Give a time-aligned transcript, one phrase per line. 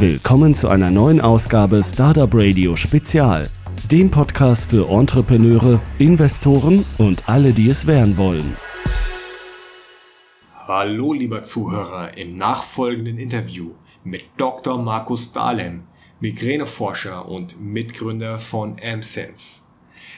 [0.00, 3.50] Willkommen zu einer neuen Ausgabe Startup Radio Spezial,
[3.90, 8.56] dem Podcast für Entrepreneure, Investoren und alle, die es werden wollen.
[10.54, 13.72] Hallo lieber Zuhörer im nachfolgenden Interview
[14.04, 14.80] mit Dr.
[14.80, 15.82] Markus Dahlem,
[16.20, 19.62] Migräneforscher und Mitgründer von AmSense.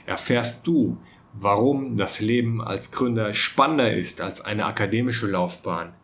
[0.04, 0.98] Erfährst du,
[1.32, 5.94] warum das Leben als Gründer spannender ist als eine akademische Laufbahn,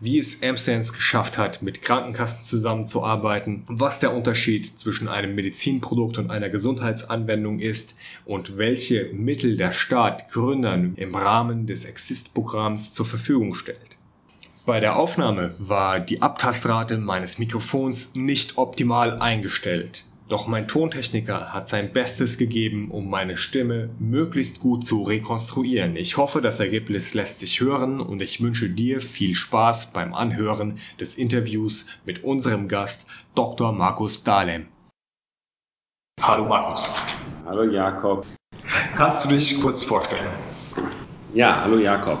[0.00, 6.30] wie es AmSense geschafft hat, mit Krankenkassen zusammenzuarbeiten, was der Unterschied zwischen einem Medizinprodukt und
[6.30, 13.54] einer Gesundheitsanwendung ist und welche Mittel der Staat Gründern im Rahmen des Exist-Programms zur Verfügung
[13.54, 13.96] stellt.
[14.66, 20.04] Bei der Aufnahme war die Abtastrate meines Mikrofons nicht optimal eingestellt.
[20.28, 25.94] Doch mein Tontechniker hat sein Bestes gegeben, um meine Stimme möglichst gut zu rekonstruieren.
[25.94, 30.80] Ich hoffe, das Ergebnis lässt sich hören und ich wünsche dir viel Spaß beim Anhören
[30.98, 33.70] des Interviews mit unserem Gast Dr.
[33.70, 34.66] Markus Dahlem.
[36.20, 36.92] Hallo Markus.
[37.44, 38.26] Hallo Jakob.
[38.96, 40.26] Kannst du dich kurz vorstellen?
[41.34, 42.18] Ja, hallo Jakob.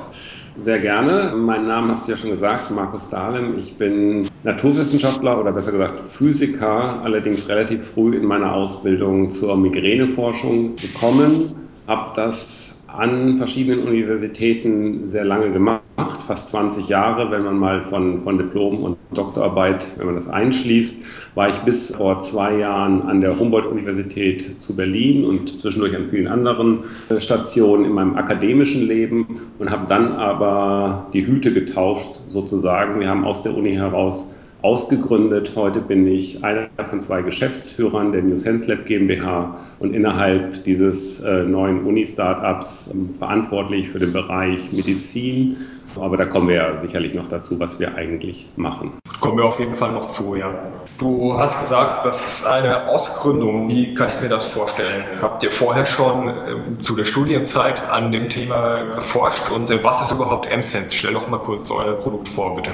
[0.58, 1.34] Sehr gerne.
[1.36, 3.58] Mein Name hast du ja schon gesagt, Markus Dahlem.
[3.58, 10.76] Ich bin Naturwissenschaftler oder besser gesagt Physiker, allerdings relativ früh in meiner Ausbildung zur Migräneforschung
[10.76, 12.65] gekommen, habe das
[12.96, 15.82] an verschiedenen Universitäten sehr lange gemacht,
[16.26, 21.04] fast 20 Jahre, wenn man mal von, von Diplom und Doktorarbeit, wenn man das einschließt
[21.36, 26.28] war ich bis vor zwei Jahren an der Humboldt-Universität zu Berlin und zwischendurch an vielen
[26.28, 33.00] anderen äh, Stationen in meinem akademischen Leben und habe dann aber die Hüte getauscht sozusagen.
[33.00, 35.52] Wir haben aus der Uni heraus ausgegründet.
[35.54, 41.20] Heute bin ich einer von zwei Geschäftsführern der New Sense Lab GmbH und innerhalb dieses
[41.20, 45.56] äh, neuen Uni-Startups äh, verantwortlich für den Bereich Medizin.
[45.96, 48.92] Aber da kommen wir ja sicherlich noch dazu, was wir eigentlich machen.
[49.20, 50.52] Kommen wir auf jeden Fall noch zu, ja.
[50.98, 53.68] Du hast gesagt, das ist eine Ausgründung.
[53.68, 55.04] Wie kann ich mir das vorstellen?
[55.20, 59.50] Habt ihr vorher schon äh, zu der Studienzeit an dem Thema geforscht?
[59.50, 60.94] Und äh, was ist überhaupt MSense?
[60.94, 62.70] Stell doch mal kurz euer Produkt vor, bitte.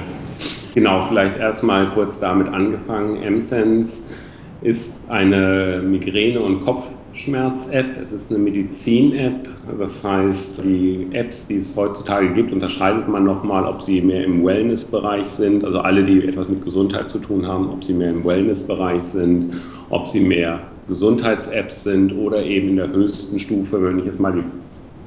[0.73, 3.19] Genau, vielleicht erstmal kurz damit angefangen.
[3.35, 4.13] MSense
[4.61, 6.65] ist eine Migräne- und
[7.13, 7.97] Kopfschmerz-App.
[8.01, 9.47] Es ist eine Medizin-App.
[9.77, 14.43] Das heißt, die Apps, die es heutzutage gibt, unterscheidet man nochmal, ob sie mehr im
[14.43, 18.25] Wellness-Bereich sind, also alle, die etwas mit Gesundheit zu tun haben, ob sie mehr im
[18.25, 24.05] Wellness-Bereich sind, ob sie mehr Gesundheits-Apps sind oder eben in der höchsten Stufe, wenn ich
[24.05, 24.43] jetzt mal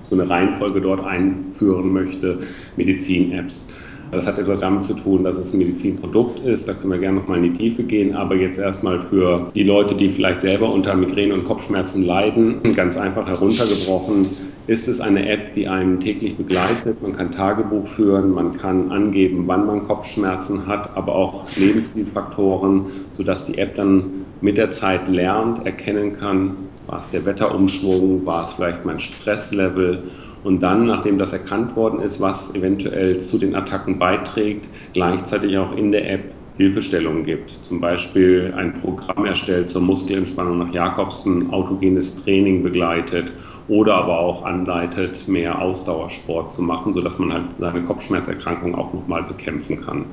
[0.05, 2.39] so eine Reihenfolge dort einführen möchte,
[2.77, 3.75] Medizin-Apps.
[4.13, 6.69] Das hat etwas damit zu tun, dass es ein Medizinprodukt ist.
[6.69, 8.15] Da können wir gerne nochmal in die Tiefe gehen.
[8.15, 12.97] Aber jetzt erstmal für die Leute, die vielleicht selber unter Migräne und Kopfschmerzen leiden, ganz
[12.97, 14.29] einfach heruntergebrochen,
[14.67, 17.01] ist es eine App, die einen täglich begleitet.
[17.03, 23.47] Man kann Tagebuch führen, man kann angeben, wann man Kopfschmerzen hat, aber auch Lebensstilfaktoren, sodass
[23.47, 28.53] die App dann mit der Zeit lernt, erkennen kann, war es der Wetterumschwung, war es
[28.53, 30.11] vielleicht mein Stresslevel
[30.43, 35.77] und dann, nachdem das erkannt worden ist, was eventuell zu den Attacken beiträgt, gleichzeitig auch
[35.77, 37.51] in der App Hilfestellungen gibt.
[37.51, 43.33] Zum Beispiel ein Programm erstellt zur Muskelentspannung nach Jakobsen, autogenes Training begleitet
[43.69, 49.25] oder aber auch anleitet, mehr Ausdauersport zu machen, sodass man halt seine Kopfschmerzerkrankung auch nochmal
[49.25, 50.07] bekämpfen kann.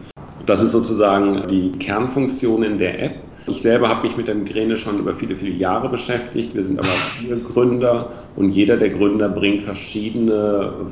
[0.45, 3.32] Das ist sozusagen die Kernfunktion in der App.
[3.45, 6.55] Ich selber habe mich mit der Migräne schon über viele, viele Jahre beschäftigt.
[6.55, 6.87] Wir sind aber
[7.19, 10.87] vier Gründer und jeder der Gründer bringt verschiedene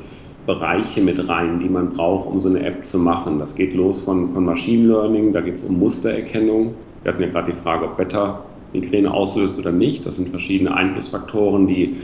[0.46, 3.38] Bereiche mit rein, die man braucht, um so eine App zu machen.
[3.38, 6.74] Das geht los von, von Machine Learning, da geht es um Mustererkennung.
[7.02, 10.04] Wir hatten ja gerade die Frage, ob Wetter Migräne auslöst oder nicht.
[10.04, 11.96] Das sind verschiedene Einflussfaktoren, die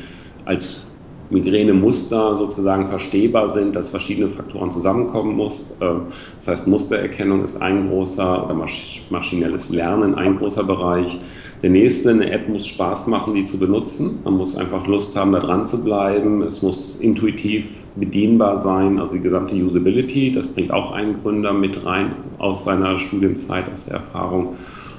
[0.47, 0.88] als
[1.31, 5.77] Migränemuster sozusagen verstehbar sind, dass verschiedene Faktoren zusammenkommen muss.
[5.81, 6.07] Ähm,
[6.39, 8.67] das heißt, Mustererkennung ist ein großer oder
[9.11, 11.19] maschinelles Lernen ein großer Bereich.
[11.63, 14.21] Der nächste, eine App muss Spaß machen, die zu benutzen.
[14.25, 16.43] Man muss einfach Lust haben, da dran zu bleiben.
[16.43, 20.31] Es muss intuitiv bedienbar sein, also die gesamte Usability.
[20.31, 24.55] Das bringt auch einen Gründer mit rein aus seiner Studienzeit, aus der Erfahrung.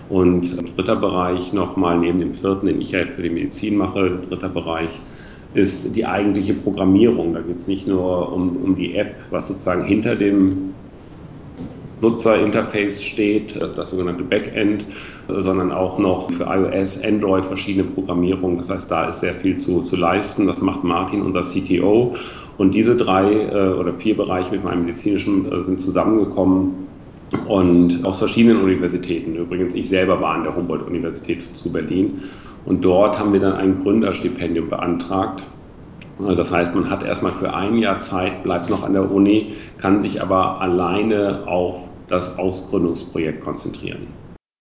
[0.10, 4.50] Und dritter Bereich nochmal neben dem vierten, den ich ja für die Medizin mache, dritter
[4.50, 5.00] Bereich
[5.54, 7.34] ist die eigentliche Programmierung.
[7.34, 10.74] Da geht es nicht nur um, um die App, was sozusagen hinter dem
[12.02, 14.86] Nutzerinterface steht, das, das sogenannte Backend,
[15.28, 18.58] sondern auch noch für iOS, Android verschiedene Programmierungen.
[18.58, 20.48] Das heißt, da ist sehr viel zu, zu leisten.
[20.48, 22.16] Das macht Martin, unser CTO.
[22.58, 26.88] Und diese drei äh, oder vier Bereiche mit meinem medizinischen äh, sind zusammengekommen
[27.48, 29.36] und aus verschiedenen Universitäten.
[29.36, 32.22] Übrigens, ich selber war an der Humboldt-Universität zu Berlin
[32.70, 35.44] und dort haben wir dann ein Gründerstipendium beantragt.
[36.20, 40.02] Das heißt, man hat erstmal für ein Jahr Zeit, bleibt noch an der Uni, kann
[40.02, 41.80] sich aber alleine auf
[42.10, 44.08] das Ausgründungsprojekt konzentrieren.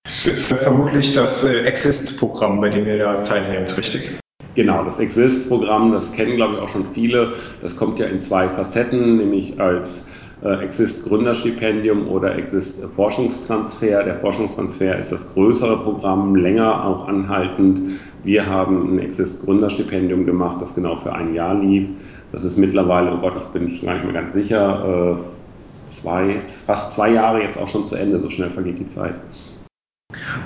[0.06, 4.18] Es ist vermutlich das äh, Exist-Programm, bei dem ihr da teilnehmt, richtig?
[4.54, 7.34] Genau, das Exist-Programm, das kennen glaube ich auch schon viele.
[7.60, 10.08] Das kommt ja in zwei Facetten, nämlich als
[10.42, 14.04] Exist Gründerstipendium oder Exist Forschungstransfer.
[14.04, 17.80] Der Forschungstransfer ist das größere Programm, länger auch anhaltend.
[18.22, 21.88] Wir haben ein Exist Gründerstipendium gemacht, das genau für ein Jahr lief.
[22.30, 26.42] Das ist mittlerweile, oh Gott, ich bin schon gar nicht mehr ganz sicher, äh, zwei,
[26.44, 28.18] fast zwei Jahre jetzt auch schon zu Ende.
[28.20, 29.14] So schnell vergeht die Zeit.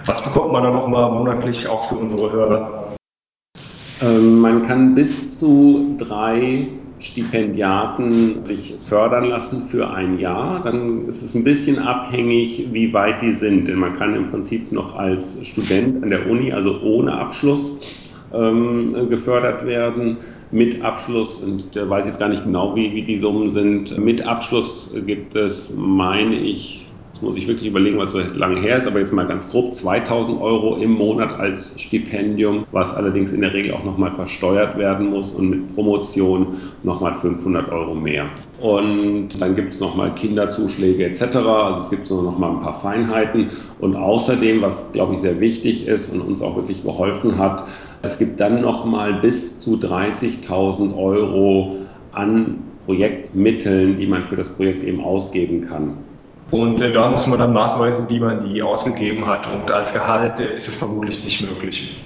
[0.07, 2.95] Was bekommt man da nochmal monatlich auch für unsere Hörer?
[4.01, 6.69] Ähm, man kann bis zu drei
[7.03, 10.63] Stipendiaten sich fördern lassen für ein Jahr.
[10.63, 13.67] Dann ist es ein bisschen abhängig, wie weit die sind.
[13.69, 17.81] Denn man kann im Prinzip noch als Student an der Uni, also ohne Abschluss,
[18.33, 20.19] ähm, gefördert werden.
[20.53, 23.99] Mit Abschluss, und da weiß ich jetzt gar nicht genau, wie, wie die Summen sind,
[23.99, 26.87] mit Abschluss gibt es, meine ich,
[27.23, 30.41] muss ich wirklich überlegen, was so lange her ist, aber jetzt mal ganz grob 2000
[30.41, 35.33] Euro im Monat als Stipendium, was allerdings in der Regel auch nochmal versteuert werden muss
[35.33, 38.27] und mit Promotion nochmal 500 Euro mehr.
[38.61, 41.37] Und dann gibt es nochmal Kinderzuschläge etc.
[41.37, 43.51] Also es gibt so nochmal ein paar Feinheiten.
[43.81, 47.65] Und außerdem, was glaube ich sehr wichtig ist und uns auch wirklich geholfen hat,
[48.03, 51.79] es gibt dann nochmal bis zu 30.000 Euro
[52.13, 55.99] an Projektmitteln, die man für das Projekt eben ausgeben kann.
[56.53, 59.49] Und äh, da muss man dann nachweisen, wie man die ausgegeben hat.
[59.53, 61.97] Und als Gehalt äh, ist es vermutlich nicht möglich.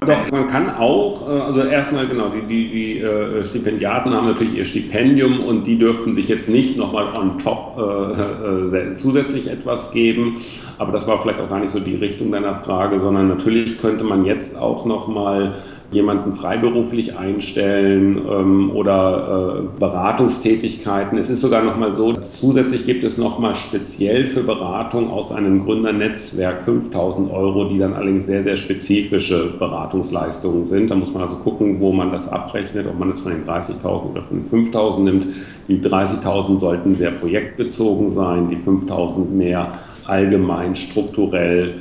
[0.00, 4.54] Doch, man kann auch, äh, also erstmal genau, die, die, die äh, Stipendiaten haben natürlich
[4.56, 9.90] ihr Stipendium und die dürften sich jetzt nicht nochmal on top äh, äh, zusätzlich etwas
[9.90, 10.36] geben.
[10.76, 14.04] Aber das war vielleicht auch gar nicht so die Richtung deiner Frage, sondern natürlich könnte
[14.04, 15.54] man jetzt auch nochmal
[15.90, 21.16] jemanden freiberuflich einstellen ähm, oder äh, Beratungstätigkeiten.
[21.16, 25.30] Es ist sogar noch mal so, zusätzlich gibt es noch mal speziell für Beratung aus
[25.30, 30.90] einem Gründernetzwerk 5000 Euro, die dann allerdings sehr, sehr spezifische Beratungsleistungen sind.
[30.90, 34.10] Da muss man also gucken, wo man das abrechnet, ob man es von den 30.000
[34.10, 35.26] oder von den 5.000 nimmt.
[35.68, 39.72] Die 30.000 sollten sehr projektbezogen sein, die 5.000 mehr
[40.04, 41.74] allgemein strukturell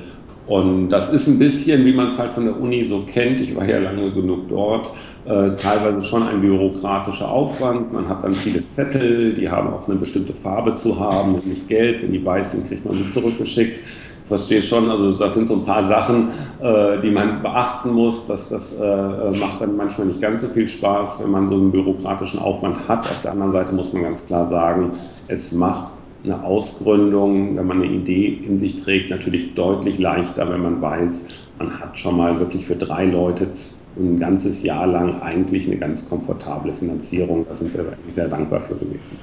[0.48, 3.42] und das ist ein bisschen, wie man es halt von der Uni so kennt.
[3.42, 4.92] Ich war ja lange genug dort.
[5.26, 7.92] Äh, teilweise schon ein bürokratischer Aufwand.
[7.92, 12.04] Man hat dann viele Zettel, die haben auch eine bestimmte Farbe zu haben, nämlich gelb.
[12.04, 13.80] Wenn die weiß sind, kriegt man sie zurückgeschickt.
[13.80, 16.30] Ich verstehe schon, also das sind so ein paar Sachen,
[16.62, 18.28] äh, die man beachten muss.
[18.28, 21.72] Das, das äh, macht dann manchmal nicht ganz so viel Spaß, wenn man so einen
[21.72, 23.00] bürokratischen Aufwand hat.
[23.00, 24.92] Auf der anderen Seite muss man ganz klar sagen,
[25.28, 30.62] es macht eine Ausgründung, wenn man eine Idee in sich trägt, natürlich deutlich leichter, wenn
[30.62, 31.28] man weiß,
[31.58, 33.50] man hat schon mal wirklich für drei Leute
[33.98, 37.46] ein ganzes Jahr lang eigentlich eine ganz komfortable Finanzierung.
[37.48, 39.18] Da sind wir eigentlich sehr dankbar für gewesen.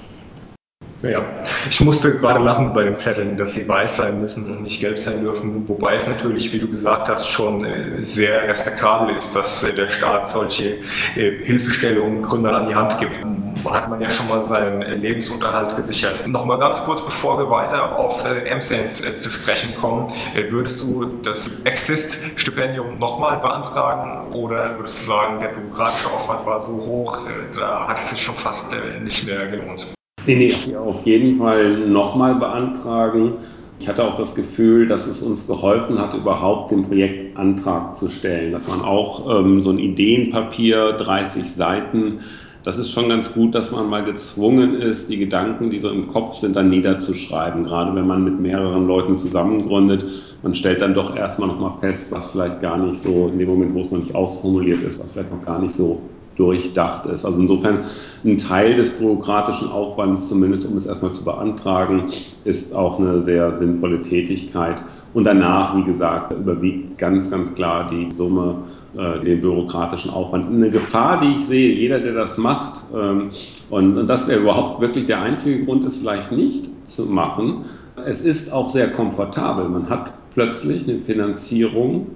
[1.02, 1.24] Ja,
[1.68, 5.00] ich musste gerade lachen bei den Zetteln, dass sie weiß sein müssen und nicht gelb
[5.00, 5.68] sein dürfen.
[5.68, 9.88] Wobei es natürlich, wie du gesagt hast, schon äh, sehr respektabel ist, dass äh, der
[9.88, 10.76] Staat solche
[11.16, 13.18] äh, Hilfestellungen Gründern an die Hand gibt.
[13.64, 16.26] Da hat man ja schon mal seinen Lebensunterhalt gesichert.
[16.28, 20.08] Nochmal ganz kurz, bevor wir weiter auf M-Sense zu sprechen kommen,
[20.48, 26.72] würdest du das Exist-Stipendium nochmal beantragen oder würdest du sagen, der bürokratische Aufwand war so
[26.72, 27.18] hoch,
[27.56, 29.86] da hat es sich schon fast nicht mehr gelohnt?
[30.26, 33.38] Nee, nee, auf jeden Fall nochmal beantragen.
[33.80, 38.52] Ich hatte auch das Gefühl, dass es uns geholfen hat, überhaupt den Projektantrag zu stellen.
[38.52, 42.20] Dass man auch ähm, so ein Ideenpapier, 30 Seiten,
[42.62, 46.06] das ist schon ganz gut, dass man mal gezwungen ist, die Gedanken, die so im
[46.06, 47.64] Kopf sind, dann niederzuschreiben.
[47.64, 52.30] Gerade wenn man mit mehreren Leuten zusammengründet, man stellt dann doch erstmal nochmal fest, was
[52.30, 55.32] vielleicht gar nicht so in dem Moment, wo es noch nicht ausformuliert ist, was vielleicht
[55.32, 56.00] noch gar nicht so
[56.36, 57.24] durchdacht ist.
[57.24, 57.80] Also insofern
[58.24, 62.04] ein Teil des bürokratischen Aufwands, zumindest um es erstmal zu beantragen,
[62.44, 64.82] ist auch eine sehr sinnvolle Tätigkeit.
[65.14, 68.56] Und danach, wie gesagt, überwiegt ganz, ganz klar die Summe,
[68.96, 70.46] äh, den bürokratischen Aufwand.
[70.46, 73.30] Eine Gefahr, die ich sehe, jeder, der das macht, ähm,
[73.70, 77.64] und, und das wäre überhaupt wirklich der einzige Grund, es vielleicht nicht zu machen,
[78.06, 79.68] es ist auch sehr komfortabel.
[79.68, 82.06] Man hat plötzlich eine Finanzierung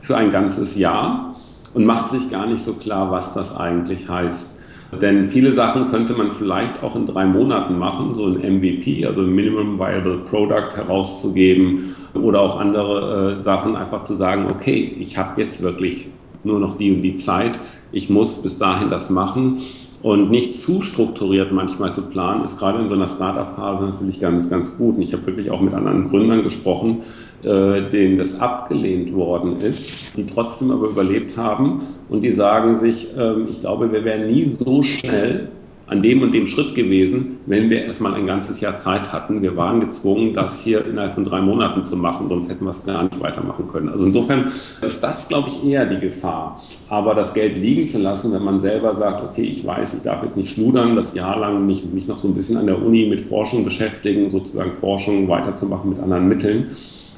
[0.00, 1.33] für ein ganzes Jahr
[1.74, 4.60] und macht sich gar nicht so klar, was das eigentlich heißt.
[5.00, 9.22] Denn viele Sachen könnte man vielleicht auch in drei Monaten machen, so ein MVP, also
[9.22, 15.40] Minimum Viable Product herauszugeben oder auch andere äh, Sachen einfach zu sagen, okay, ich habe
[15.40, 16.08] jetzt wirklich
[16.44, 17.58] nur noch die und die Zeit,
[17.90, 19.60] ich muss bis dahin das machen
[20.04, 24.50] und nicht zu strukturiert manchmal zu planen, ist gerade in so einer Startup-Phase natürlich ganz,
[24.50, 24.96] ganz gut.
[24.96, 27.00] Und ich habe wirklich auch mit anderen Gründern gesprochen,
[27.42, 31.80] äh, denen das abgelehnt worden ist, die trotzdem aber überlebt haben
[32.10, 35.48] und die sagen sich, äh, ich glaube, wir wären nie so schnell
[35.86, 39.42] an dem und dem Schritt gewesen, wenn wir erstmal ein ganzes Jahr Zeit hatten.
[39.42, 42.84] Wir waren gezwungen, das hier innerhalb von drei Monaten zu machen, sonst hätten wir es
[42.84, 43.90] gar nicht weitermachen können.
[43.90, 44.50] Also insofern
[44.82, 46.60] ist das, glaube ich, eher die Gefahr.
[46.88, 50.22] Aber das Geld liegen zu lassen, wenn man selber sagt, okay, ich weiß, ich darf
[50.22, 53.06] jetzt nicht schludern, das Jahr lang mich, mich noch so ein bisschen an der Uni
[53.06, 56.70] mit Forschung beschäftigen, sozusagen Forschung weiterzumachen mit anderen Mitteln.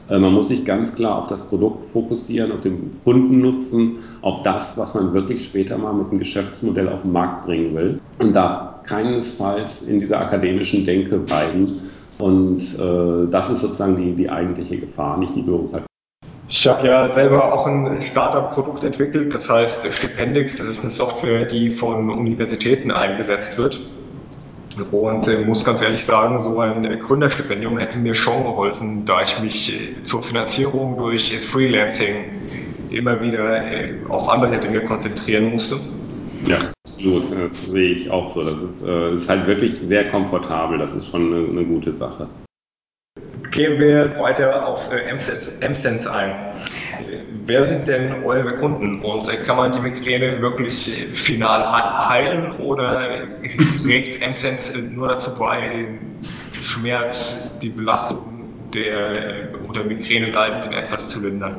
[0.08, 4.78] Äh, man muss sich ganz klar auf das Produkt fokussieren, auf den Kundennutzen, auf das,
[4.78, 8.82] was man wirklich später mal mit einem Geschäftsmodell auf den Markt bringen will und darf
[8.84, 11.90] keinesfalls in dieser akademischen Denke bleiben.
[12.18, 15.84] Und äh, das ist sozusagen die, die eigentliche Gefahr, nicht die Bürokratie.
[16.48, 20.58] Ich habe ja selber auch ein Startup-Produkt entwickelt, das heißt Stipendix.
[20.58, 23.80] Das ist eine Software, die von Universitäten eingesetzt wird.
[24.90, 29.40] Und äh, muss ganz ehrlich sagen, so ein Gründerstipendium hätte mir schon geholfen, da ich
[29.40, 32.24] mich äh, zur Finanzierung durch Freelancing
[32.90, 35.76] immer wieder äh, auf andere Dinge konzentrieren musste.
[36.46, 37.24] Ja, absolut.
[37.32, 38.44] Das sehe ich auch so.
[38.44, 40.78] Das ist, äh, ist halt wirklich sehr komfortabel.
[40.78, 42.28] Das ist schon eine, eine gute Sache.
[43.56, 46.34] Gehen wir weiter auf äh, M-Sense ein.
[47.46, 51.64] Wer sind denn eure Kunden und äh, kann man die Migräne wirklich äh, final
[52.06, 53.20] heilen oder
[53.82, 55.98] trägt M-Sense nur dazu bei, den
[56.60, 58.44] Schmerz, die Belastung
[58.74, 61.56] der unter Migräne leidenden etwas zu lindern?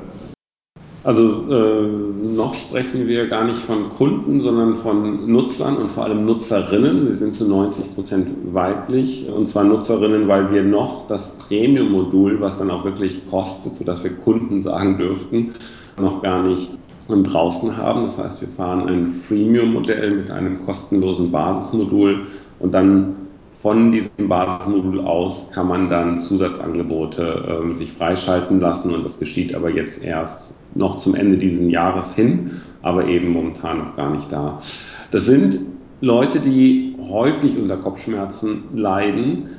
[1.04, 1.88] Also äh,
[2.36, 7.06] noch sprechen wir gar nicht von Kunden, sondern von Nutzern und vor allem Nutzerinnen.
[7.06, 12.58] Sie sind zu 90 Prozent weiblich und zwar Nutzerinnen, weil wir noch das Premium-Modul, was
[12.58, 15.54] dann auch wirklich kostet, sodass wir Kunden sagen dürften,
[16.00, 16.72] noch gar nicht
[17.08, 18.06] draußen haben.
[18.06, 22.28] Das heißt, wir fahren ein Freemium-Modell mit einem kostenlosen Basismodul
[22.60, 23.16] und dann
[23.60, 29.56] von diesem Basismodul aus kann man dann Zusatzangebote äh, sich freischalten lassen und das geschieht
[29.56, 30.47] aber jetzt erst
[30.78, 34.60] noch zum Ende dieses Jahres hin, aber eben momentan noch gar nicht da.
[35.12, 35.58] Das sind
[36.02, 39.50] Leute, die häufig unter Kopfschmerzen leiden.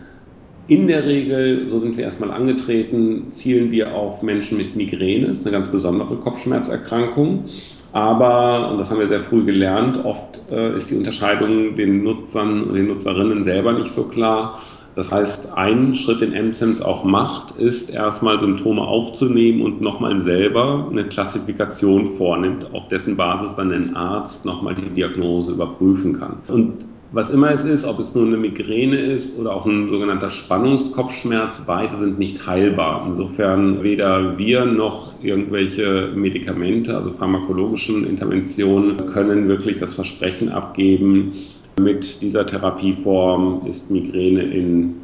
[0.69, 5.39] In der Regel, so sind wir erstmal angetreten, zielen wir auf Menschen mit Migräne, das
[5.39, 7.45] ist eine ganz besondere Kopfschmerzerkrankung.
[7.93, 12.65] Aber, und das haben wir sehr früh gelernt, oft äh, ist die Unterscheidung den Nutzern
[12.65, 14.61] und den Nutzerinnen selber nicht so klar.
[14.95, 20.89] Das heißt, ein Schritt, den MSIMS auch macht, ist erstmal Symptome aufzunehmen und nochmal selber
[20.91, 26.39] eine Klassifikation vornimmt, auf dessen Basis dann ein Arzt nochmal die Diagnose überprüfen kann.
[26.49, 30.31] Und was immer es ist, ob es nur eine Migräne ist oder auch ein sogenannter
[30.31, 33.07] Spannungskopfschmerz, beide sind nicht heilbar.
[33.09, 41.33] Insofern weder wir noch irgendwelche Medikamente, also pharmakologischen Interventionen, können wirklich das Versprechen abgeben,
[41.79, 44.97] mit dieser Therapieform ist Migräne in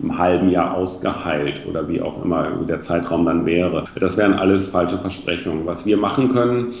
[0.00, 3.84] einem halben Jahr ausgeheilt oder wie auch immer der Zeitraum dann wäre.
[3.98, 5.66] Das wären alles falsche Versprechungen.
[5.66, 6.72] Was wir machen können,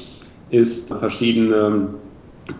[0.50, 1.88] ist verschiedene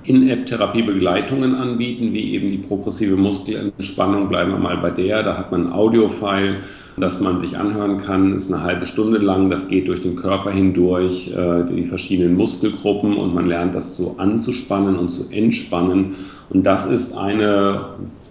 [0.04, 4.28] in-App-Therapiebegleitungen anbieten, wie eben die progressive Muskelentspannung.
[4.28, 5.22] Bleiben wir mal bei der.
[5.22, 6.58] Da hat man ein Audio-File,
[6.96, 8.34] das man sich anhören kann.
[8.34, 9.50] Ist eine halbe Stunde lang.
[9.50, 14.16] Das geht durch den Körper hindurch, äh, die verschiedenen Muskelgruppen und man lernt das so
[14.18, 16.16] anzuspannen und zu entspannen.
[16.50, 17.86] Und das ist eine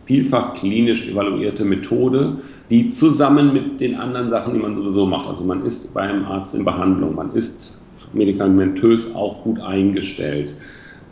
[0.05, 2.37] vielfach klinisch evaluierte Methode,
[2.69, 6.55] die zusammen mit den anderen Sachen, die man sowieso macht, also man ist beim Arzt
[6.55, 7.79] in Behandlung, man ist
[8.13, 10.55] medikamentös auch gut eingestellt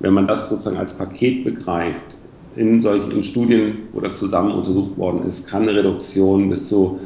[0.03, 2.17] wenn man das sozusagen als Paket begreift,
[2.55, 7.00] in solchen Studien, wo das zusammen untersucht worden ist, kann eine Reduktion bis zu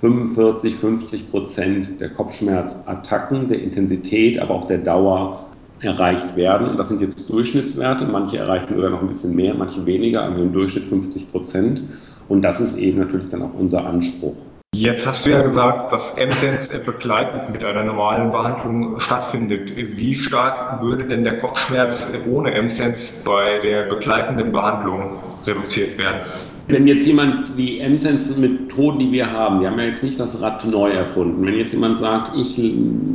[0.00, 5.46] 45, 50 Prozent der Kopfschmerzattacken, der Intensität, aber auch der Dauer
[5.80, 6.68] erreicht werden.
[6.68, 8.06] Und das sind jetzt Durchschnittswerte.
[8.06, 11.82] Manche erreichen sogar noch ein bisschen mehr, manche weniger, aber im Durchschnitt 50 Prozent.
[12.28, 14.34] Und das ist eben natürlich dann auch unser Anspruch.
[14.74, 19.70] Jetzt hast du ja gesagt, dass M-Sense begleitend mit einer normalen Behandlung stattfindet.
[19.76, 26.22] Wie stark würde denn der Kopfschmerz ohne M-Sense bei der begleitenden Behandlung reduziert werden?
[26.68, 30.64] Wenn jetzt jemand die M-Sense-Methoden, die wir haben, wir haben ja jetzt nicht das Rad
[30.64, 32.58] neu erfunden, wenn jetzt jemand sagt, ich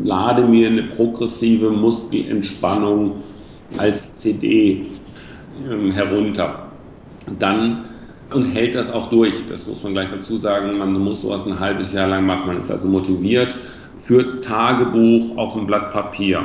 [0.04, 3.24] lade mir eine progressive Muskelentspannung
[3.80, 4.86] als CD
[5.68, 6.68] ähm, herunter,
[7.40, 7.86] dann
[8.34, 9.34] und hält das auch durch.
[9.50, 10.78] Das muss man gleich dazu sagen.
[10.78, 12.48] Man muss sowas ein halbes Jahr lang machen.
[12.48, 13.56] Man ist also motiviert,
[14.00, 16.44] führt Tagebuch auf ein Blatt Papier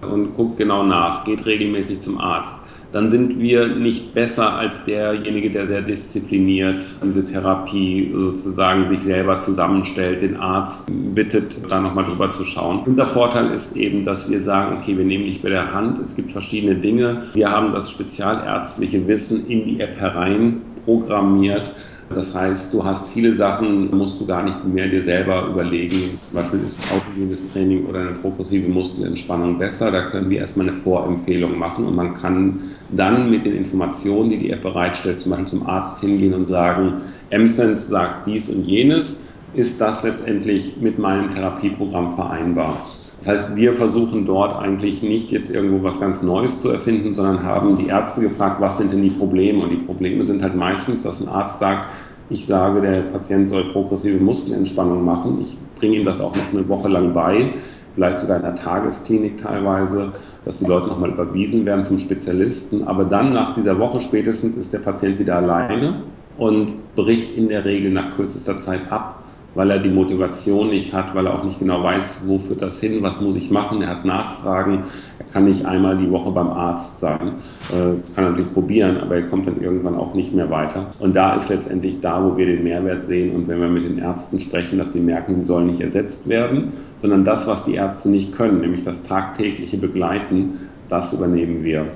[0.00, 2.57] und guckt genau nach, geht regelmäßig zum Arzt
[2.92, 9.38] dann sind wir nicht besser als derjenige, der sehr diszipliniert diese Therapie sozusagen sich selber
[9.38, 12.82] zusammenstellt, den Arzt bittet, da nochmal drüber zu schauen.
[12.86, 16.16] Unser Vorteil ist eben, dass wir sagen, okay, wir nehmen dich bei der Hand, es
[16.16, 21.74] gibt verschiedene Dinge, wir haben das spezialärztliche Wissen in die App herein programmiert,
[22.10, 26.18] Das heißt, du hast viele Sachen, musst du gar nicht mehr dir selber überlegen.
[26.26, 29.90] Zum Beispiel ist autogenes Training oder eine progressive Muskelentspannung besser.
[29.90, 34.38] Da können wir erstmal eine Vorempfehlung machen und man kann dann mit den Informationen, die
[34.38, 39.26] die App bereitstellt, zum Beispiel zum Arzt hingehen und sagen, MSense sagt dies und jenes.
[39.52, 42.86] Ist das letztendlich mit meinem Therapieprogramm vereinbar?
[43.18, 47.42] Das heißt, wir versuchen dort eigentlich nicht jetzt irgendwo was ganz Neues zu erfinden, sondern
[47.42, 49.64] haben die Ärzte gefragt, was sind denn die Probleme?
[49.64, 51.88] Und die Probleme sind halt meistens, dass ein Arzt sagt,
[52.30, 55.40] ich sage, der Patient soll progressive Muskelentspannung machen.
[55.40, 57.54] Ich bringe ihm das auch noch eine Woche lang bei,
[57.94, 60.12] vielleicht sogar in der Tagesklinik teilweise,
[60.44, 62.86] dass die Leute nochmal überwiesen werden zum Spezialisten.
[62.86, 66.02] Aber dann nach dieser Woche spätestens ist der Patient wieder alleine
[66.36, 69.24] und bricht in der Regel nach kürzester Zeit ab
[69.54, 72.80] weil er die Motivation nicht hat, weil er auch nicht genau weiß, wo führt das
[72.80, 73.82] hin, was muss ich machen.
[73.82, 74.84] Er hat Nachfragen,
[75.18, 77.34] er kann nicht einmal die Woche beim Arzt sein.
[77.70, 80.86] Äh, das kann er natürlich probieren, aber er kommt dann irgendwann auch nicht mehr weiter.
[80.98, 83.98] Und da ist letztendlich da, wo wir den Mehrwert sehen und wenn wir mit den
[83.98, 88.10] Ärzten sprechen, dass die merken, sie sollen nicht ersetzt werden, sondern das, was die Ärzte
[88.10, 91.86] nicht können, nämlich das tagtägliche Begleiten, das übernehmen wir.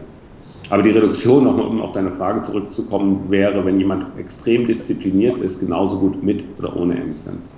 [0.73, 5.99] Aber die Reduktion, um auf deine Frage zurückzukommen, wäre, wenn jemand extrem diszipliniert ist, genauso
[5.99, 7.57] gut mit oder ohne M-Sense.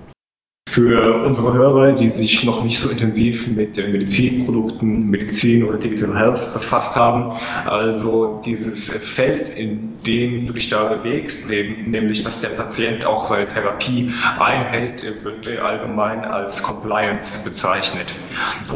[0.74, 6.52] Für unsere Hörer, die sich noch nicht so intensiv mit Medizinprodukten, Medizin oder Digital Health
[6.52, 13.04] befasst haben, also dieses Feld, in dem du dich da bewegst, nämlich dass der Patient
[13.04, 18.12] auch seine Therapie einhält, wird allgemein als Compliance bezeichnet.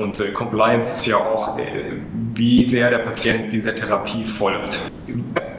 [0.01, 1.95] Und äh, Compliance ist ja auch, äh,
[2.37, 4.89] wie sehr der Patient dieser Therapie folgt.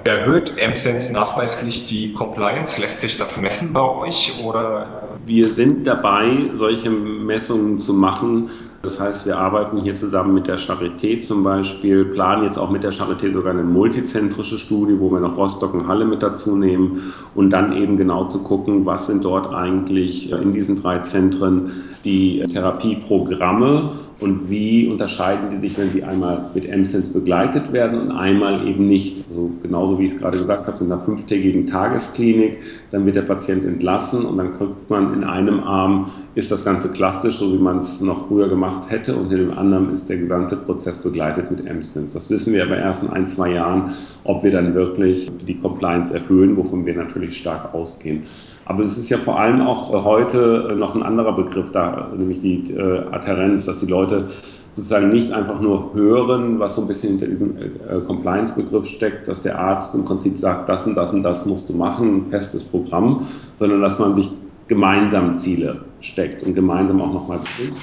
[0.03, 2.79] Erhöht M-Sense nachweislich die Compliance?
[2.79, 8.50] Lässt sich das messen bei euch oder wir sind dabei, solche Messungen zu machen.
[8.82, 12.84] Das heißt, wir arbeiten hier zusammen mit der Charité zum Beispiel, planen jetzt auch mit
[12.84, 17.13] der Charité sogar eine multizentrische Studie, wo wir noch Rostock und Halle mit dazu nehmen
[17.36, 22.41] und dann eben genau zu gucken, was sind dort eigentlich in diesen drei Zentren die
[22.53, 28.67] Therapieprogramme und wie unterscheiden die sich, wenn sie einmal mit MSense begleitet werden und einmal
[28.67, 29.25] eben nicht.
[29.29, 32.59] Also genauso wie ich es gerade gesagt habe, in einer fünftägigen Tagesklinik,
[32.91, 36.91] dann wird der Patient entlassen und dann guckt man in einem Arm, ist das Ganze
[36.91, 40.17] klassisch, so wie man es noch früher gemacht hätte und in dem anderen ist der
[40.17, 42.13] gesamte Prozess begleitet mit MSense.
[42.13, 43.93] Das wissen wir aber erst in ein, zwei Jahren,
[44.25, 48.23] ob wir dann wirklich die Compliance erhöhen, wovon wir natürlich stark ausgehen.
[48.69, 52.12] Aber es ist ja vor allem auch äh, heute äh, noch ein anderer Begriff da,
[52.15, 54.27] nämlich die äh, Adherenz, dass die Leute
[54.73, 59.41] sozusagen nicht einfach nur hören, was so ein bisschen hinter diesem äh, Compliance-Begriff steckt, dass
[59.41, 62.63] der Arzt im Prinzip sagt, das und das und das musst du machen, ein festes
[62.63, 64.29] Programm, sondern dass man sich
[64.67, 67.77] gemeinsam Ziele steckt und gemeinsam auch nochmal beschließt.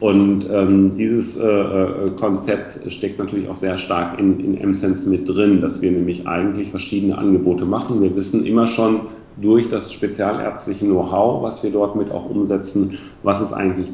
[0.00, 5.28] Und ähm, dieses äh, äh, Konzept steckt natürlich auch sehr stark in, in M-Sense mit
[5.28, 8.02] drin, dass wir nämlich eigentlich verschiedene Angebote machen.
[8.02, 9.02] Wir wissen immer schon,
[9.36, 13.88] durch das spezialärztliche Know-how, was wir dort mit auch umsetzen, was ist eigentlich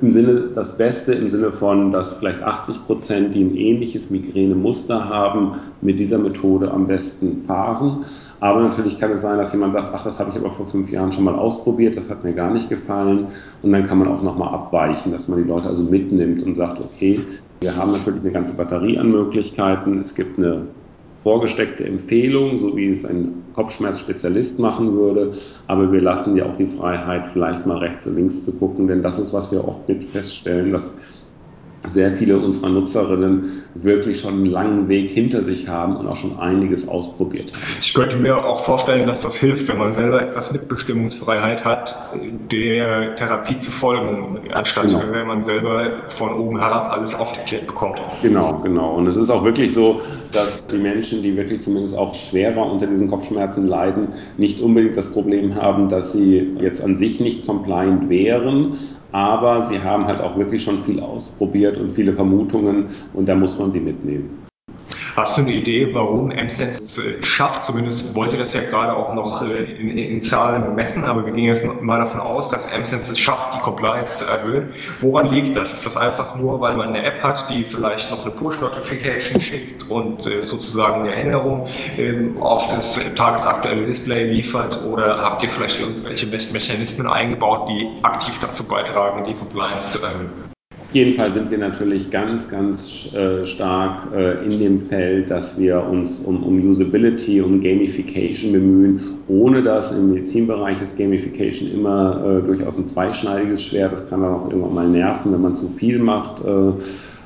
[0.00, 5.08] im Sinne das Beste, im Sinne von, dass vielleicht 80 Prozent, die ein ähnliches Migränemuster
[5.08, 8.04] haben, mit dieser Methode am besten fahren.
[8.40, 10.90] Aber natürlich kann es sein, dass jemand sagt, ach, das habe ich aber vor fünf
[10.90, 13.28] Jahren schon mal ausprobiert, das hat mir gar nicht gefallen.
[13.62, 16.80] Und dann kann man auch nochmal abweichen, dass man die Leute also mitnimmt und sagt,
[16.80, 17.20] okay,
[17.60, 19.98] wir haben natürlich eine ganze Batterie an Möglichkeiten.
[20.00, 20.66] Es gibt eine
[21.24, 25.32] vorgesteckte Empfehlung, so wie es ein Kopfschmerzspezialist machen würde.
[25.66, 29.02] Aber wir lassen ja auch die Freiheit, vielleicht mal rechts und links zu gucken, denn
[29.02, 30.96] das ist, was wir oft mit feststellen, dass
[31.86, 36.38] sehr viele unserer Nutzerinnen wirklich schon einen langen Weg hinter sich haben und auch schon
[36.38, 37.62] einiges ausprobiert haben.
[37.80, 41.94] Ich könnte mir auch vorstellen, dass das hilft, wenn man selber etwas Mitbestimmungsfreiheit hat,
[42.50, 45.02] der Therapie zu folgen, anstatt genau.
[45.10, 48.00] wenn man selber von oben herab alles aufgeklärt bekommt.
[48.22, 48.94] Genau, genau.
[48.94, 50.00] Und es ist auch wirklich so,
[50.32, 55.12] dass die Menschen, die wirklich zumindest auch schwerer unter diesen Kopfschmerzen leiden, nicht unbedingt das
[55.12, 58.76] Problem haben, dass sie jetzt an sich nicht compliant wären,
[59.14, 63.56] aber sie haben halt auch wirklich schon viel ausprobiert und viele Vermutungen und da muss
[63.56, 64.43] man sie mitnehmen.
[65.16, 67.62] Hast du eine Idee, warum MSense es äh, schafft?
[67.62, 71.44] Zumindest wollte das ja gerade auch noch äh, in, in, Zahlen messen, aber wir gehen
[71.44, 74.70] jetzt mal davon aus, dass MSense es schafft, die Compliance zu erhöhen.
[75.00, 75.72] Woran liegt das?
[75.72, 79.88] Ist das einfach nur, weil man eine App hat, die vielleicht noch eine Push-Notification schickt
[79.88, 84.84] und äh, sozusagen eine Änderung ähm, auf das tagesaktuelle Display liefert?
[84.84, 90.53] Oder habt ihr vielleicht irgendwelche Mechanismen eingebaut, die aktiv dazu beitragen, die Compliance zu erhöhen?
[90.94, 95.82] Jeden Fall sind wir natürlich ganz, ganz äh, stark äh, in dem Feld, dass wir
[95.82, 102.46] uns um, um, Usability, um Gamification bemühen, ohne dass im Medizinbereich ist Gamification immer äh,
[102.46, 103.92] durchaus ein zweischneidiges Schwert.
[103.92, 106.44] Das kann dann auch irgendwann mal nerven, wenn man zu viel macht.
[106.44, 106.72] Äh,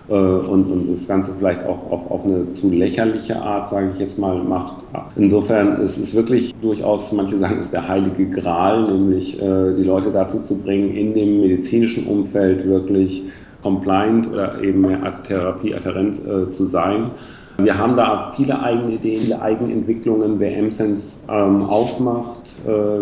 [0.08, 3.98] äh, und, und das Ganze vielleicht auch auf, auf eine zu lächerliche Art, sage ich
[3.98, 4.84] jetzt mal, macht.
[5.16, 10.10] Insofern ist es wirklich durchaus, manche sagen, ist der heilige Gral, nämlich äh, die Leute
[10.10, 13.24] dazu zu bringen, in dem medizinischen Umfeld wirklich
[13.62, 17.10] compliant oder eben mehr therapieadherent äh, zu sein.
[17.60, 20.38] Wir haben da viele eigene Ideen, viele Eigenentwicklungen.
[20.38, 23.00] Wer M-Sense ähm, aufmacht, äh,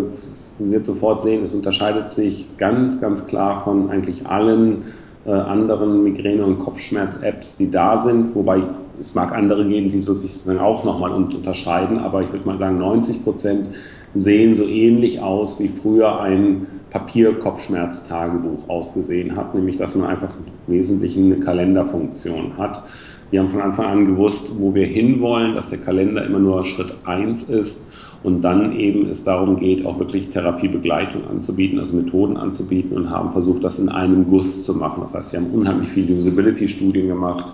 [0.59, 4.85] wird sofort sehen, es unterscheidet sich ganz, ganz klar von eigentlich allen
[5.27, 8.62] äh, anderen Migräne- und Kopfschmerz-Apps, die da sind, wobei
[8.99, 13.25] es mag andere geben, die sozusagen auch nochmal unterscheiden, aber ich würde mal sagen, 90
[13.25, 13.69] Prozent
[14.14, 16.66] sehen so ähnlich aus, wie früher ein
[16.97, 20.31] Papier-Kopfschmerz-Tagebuch ausgesehen hat, nämlich dass man einfach
[20.67, 22.85] im Wesentlichen eine Kalenderfunktion hat.
[23.31, 26.95] Wir haben von Anfang an gewusst, wo wir hinwollen, dass der Kalender immer nur Schritt
[27.05, 32.97] 1 ist und dann eben es darum geht, auch wirklich Therapiebegleitung anzubieten, also Methoden anzubieten
[32.97, 35.01] und haben versucht, das in einem Guss zu machen.
[35.03, 37.53] Das heißt, wir haben unheimlich viele Usability-Studien gemacht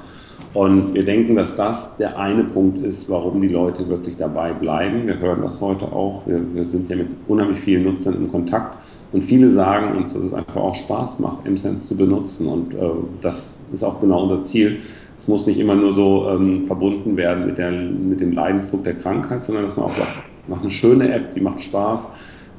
[0.55, 5.07] und wir denken, dass das der eine Punkt ist, warum die Leute wirklich dabei bleiben.
[5.07, 6.27] Wir hören das heute auch.
[6.27, 8.77] Wir, wir sind ja mit unheimlich vielen Nutzern in Kontakt
[9.13, 12.91] und viele sagen uns, dass es einfach auch Spaß macht, M-Sense zu benutzen und äh,
[13.21, 14.81] das ist auch genau unser Ziel.
[15.19, 18.95] Es muss nicht immer nur so ähm, verbunden werden mit, der, mit dem Leidensdruck der
[18.95, 20.13] Krankheit, sondern dass man auch sagt,
[20.49, 22.09] macht eine schöne App, die macht Spaß,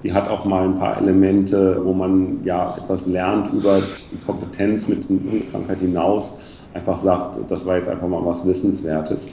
[0.03, 4.87] die hat auch mal ein paar Elemente, wo man ja etwas lernt über die Kompetenz
[4.87, 9.27] mit der Krankheit hinaus, einfach sagt, das war jetzt einfach mal was Wissenswertes.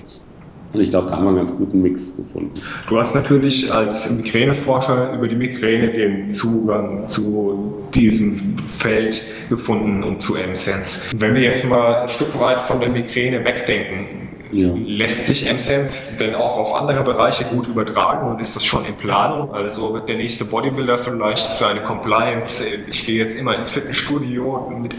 [0.73, 2.53] Und ich glaube, da haben wir einen ganz guten Mix gefunden.
[2.89, 10.23] Du hast natürlich als Migräneforscher über die Migräne den Zugang zu diesem Feld gefunden und
[10.23, 11.11] zu M-Sense.
[11.17, 14.73] Wenn wir jetzt mal ein Stück weit von der Migräne wegdenken, ja.
[14.75, 18.97] Lässt sich M-Sense denn auch auf andere Bereiche gut übertragen und ist das schon in
[18.97, 19.53] Planung?
[19.55, 24.97] Also wird der nächste Bodybuilder vielleicht seine Compliance, ich gehe jetzt immer ins Fitnessstudio mit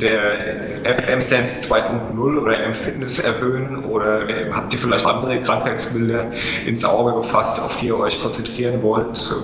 [0.00, 6.30] der App M-Sense 2.0 oder M-Fitness erhöhen oder äh, habt ihr vielleicht andere Krankheitsbilder
[6.66, 9.34] ins Auge gefasst, auf die ihr euch konzentrieren wollt?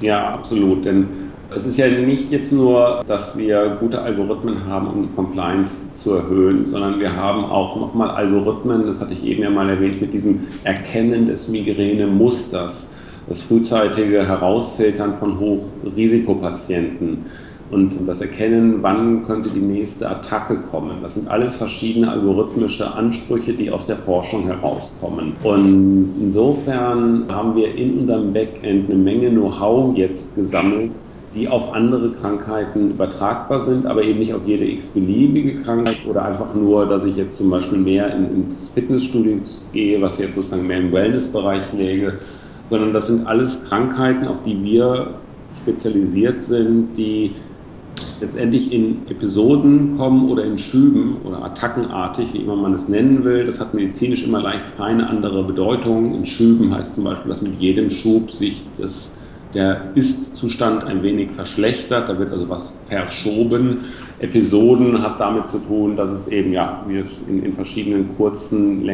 [0.00, 5.02] Ja, absolut, denn es ist ja nicht jetzt nur, dass wir gute Algorithmen haben, um
[5.02, 9.50] die Compliance zu erhöhen, sondern wir haben auch nochmal Algorithmen, das hatte ich eben ja
[9.50, 12.90] mal erwähnt, mit diesem Erkennen des Migräne-Musters,
[13.28, 17.26] das frühzeitige Herausfiltern von Hochrisikopatienten
[17.70, 20.96] und das Erkennen, wann könnte die nächste Attacke kommen.
[21.02, 25.34] Das sind alles verschiedene algorithmische Ansprüche, die aus der Forschung herauskommen.
[25.44, 30.90] Und insofern haben wir in unserem Backend eine Menge Know-how jetzt gesammelt,
[31.34, 36.54] die auf andere Krankheiten übertragbar sind, aber eben nicht auf jede x-beliebige Krankheit oder einfach
[36.54, 39.38] nur, dass ich jetzt zum Beispiel mehr in, ins Fitnessstudio
[39.72, 42.18] gehe, was jetzt sozusagen mehr im Wellnessbereich läge,
[42.64, 45.20] sondern das sind alles Krankheiten, auf die wir
[45.52, 47.36] spezialisiert sind, die
[48.18, 53.44] letztendlich in Episoden kommen oder in Schüben oder attackenartig, wie immer man es nennen will.
[53.44, 56.14] Das hat medizinisch immer leicht feine andere Bedeutung.
[56.14, 59.19] In Schüben heißt zum Beispiel, dass mit jedem Schub sich das
[59.54, 63.86] der Ist-Zustand ein wenig verschlechtert, da wird also was verschoben.
[64.20, 68.88] Episoden hat damit zu tun, dass es eben ja in, in verschiedenen kurzen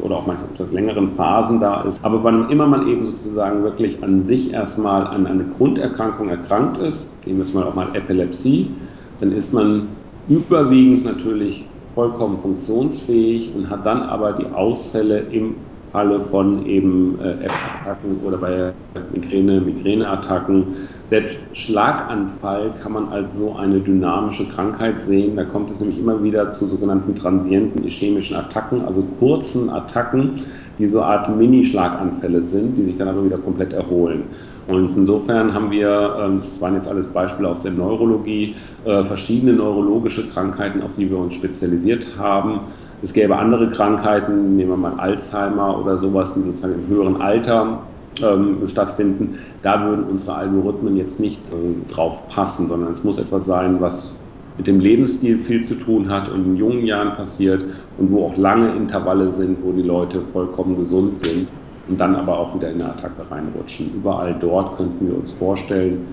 [0.00, 2.02] oder auch manchmal längeren Phasen da ist.
[2.02, 7.26] Aber wann immer man eben sozusagen wirklich an sich erstmal an eine Grunderkrankung erkrankt ist,
[7.26, 8.76] nehmen wir jetzt mal auch mal Epilepsie,
[9.18, 15.56] dann ist man überwiegend natürlich vollkommen funktionsfähig und hat dann aber die Ausfälle im
[15.92, 18.72] Falle von eben äh, Apps-Attacken oder bei
[19.12, 20.76] Migräne, Migräneattacken.
[21.08, 25.36] Selbst Schlaganfall kann man als so eine dynamische Krankheit sehen.
[25.36, 30.34] Da kommt es nämlich immer wieder zu sogenannten transienten ischämischen Attacken, also kurzen Attacken,
[30.78, 34.24] die so eine Art Mini-Schlaganfälle sind, die sich dann aber wieder komplett erholen.
[34.68, 39.54] Und insofern haben wir, ähm, das waren jetzt alles Beispiele aus der Neurologie, äh, verschiedene
[39.54, 42.60] neurologische Krankheiten, auf die wir uns spezialisiert haben.
[43.02, 47.80] Es gäbe andere Krankheiten, nehmen wir mal Alzheimer oder sowas, die sozusagen im höheren Alter
[48.22, 49.38] ähm, stattfinden.
[49.62, 54.20] Da würden unsere Algorithmen jetzt nicht äh, drauf passen, sondern es muss etwas sein, was
[54.58, 57.64] mit dem Lebensstil viel zu tun hat und in jungen Jahren passiert
[57.96, 61.48] und wo auch lange Intervalle sind, wo die Leute vollkommen gesund sind
[61.88, 63.94] und dann aber auch wieder in eine Attacke reinrutschen.
[63.94, 66.06] Überall dort könnten wir uns vorstellen,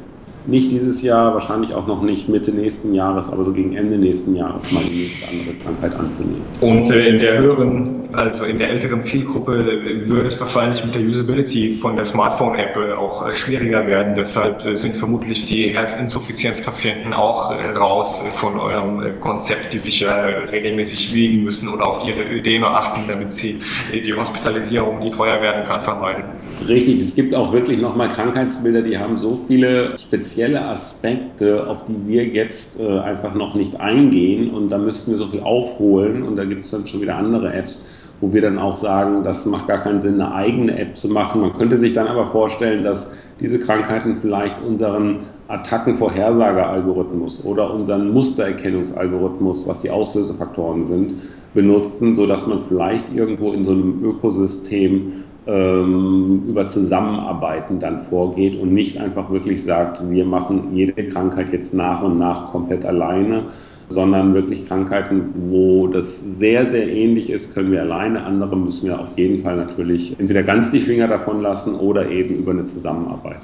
[0.48, 4.36] nicht dieses Jahr, wahrscheinlich auch noch nicht Mitte nächsten Jahres, aber so gegen Ende nächsten
[4.36, 6.42] Jahres mal die nächste andere Krankheit anzunehmen.
[6.62, 10.96] Und äh, in der höheren, also in der älteren Zielgruppe äh, würde es wahrscheinlich mit
[10.96, 14.16] der Usability von der Smartphone-App äh, auch schwieriger werden.
[14.16, 21.44] Deshalb sind vermutlich die Herzinsuffizienzpatienten auch raus von eurem Konzept, die sich ja regelmäßig wiegen
[21.44, 23.60] müssen oder auf ihre Ödeme achten, damit sie
[23.94, 26.26] die Hospitalisierung, die teuer werden kann, vermeiden.
[26.68, 32.08] Richtig, es gibt auch wirklich nochmal Krankheitsbilder, die haben so viele spezielle Aspekte, auf die
[32.08, 36.36] wir jetzt äh, einfach noch nicht eingehen und da müssten wir so viel aufholen und
[36.36, 39.68] da gibt es dann schon wieder andere Apps, wo wir dann auch sagen, das macht
[39.68, 41.42] gar keinen Sinn, eine eigene App zu machen.
[41.42, 49.68] Man könnte sich dann aber vorstellen, dass diese Krankheiten vielleicht unseren Attackenvorhersagealgorithmus oder unseren Mustererkennungsalgorithmus,
[49.68, 51.14] was die Auslösefaktoren sind,
[51.54, 58.60] benutzen, so dass man vielleicht irgendwo in so einem Ökosystem ähm, über Zusammenarbeiten dann vorgeht
[58.60, 63.46] und nicht einfach wirklich sagt, wir machen jede Krankheit jetzt nach und nach komplett alleine,
[63.90, 68.24] sondern wirklich Krankheiten, wo das sehr, sehr ähnlich ist, können wir alleine.
[68.24, 72.36] Andere müssen wir auf jeden Fall natürlich entweder ganz die Finger davon lassen oder eben
[72.36, 73.40] über eine Zusammenarbeit.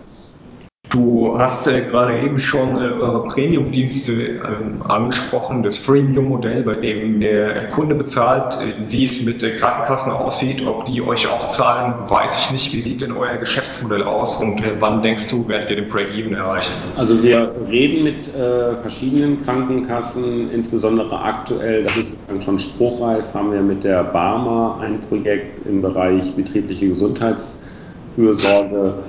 [0.93, 7.19] Du hast äh, gerade eben schon äh, eure Premium-Dienste ähm, angesprochen, das Freemium-Modell, bei dem
[7.19, 8.59] der Kunde bezahlt.
[8.61, 12.71] Äh, wie es mit äh, Krankenkassen aussieht, ob die euch auch zahlen, weiß ich nicht.
[12.75, 16.35] Wie sieht denn euer Geschäftsmodell aus und äh, wann denkst du, werdet ihr den Break-Even
[16.35, 16.73] erreichen?
[16.95, 23.51] Also wir reden mit äh, verschiedenen Krankenkassen, insbesondere aktuell, das ist sozusagen schon spruchreif, haben
[23.51, 28.99] wir mit der Barmer ein Projekt im Bereich betriebliche Gesundheitsfürsorge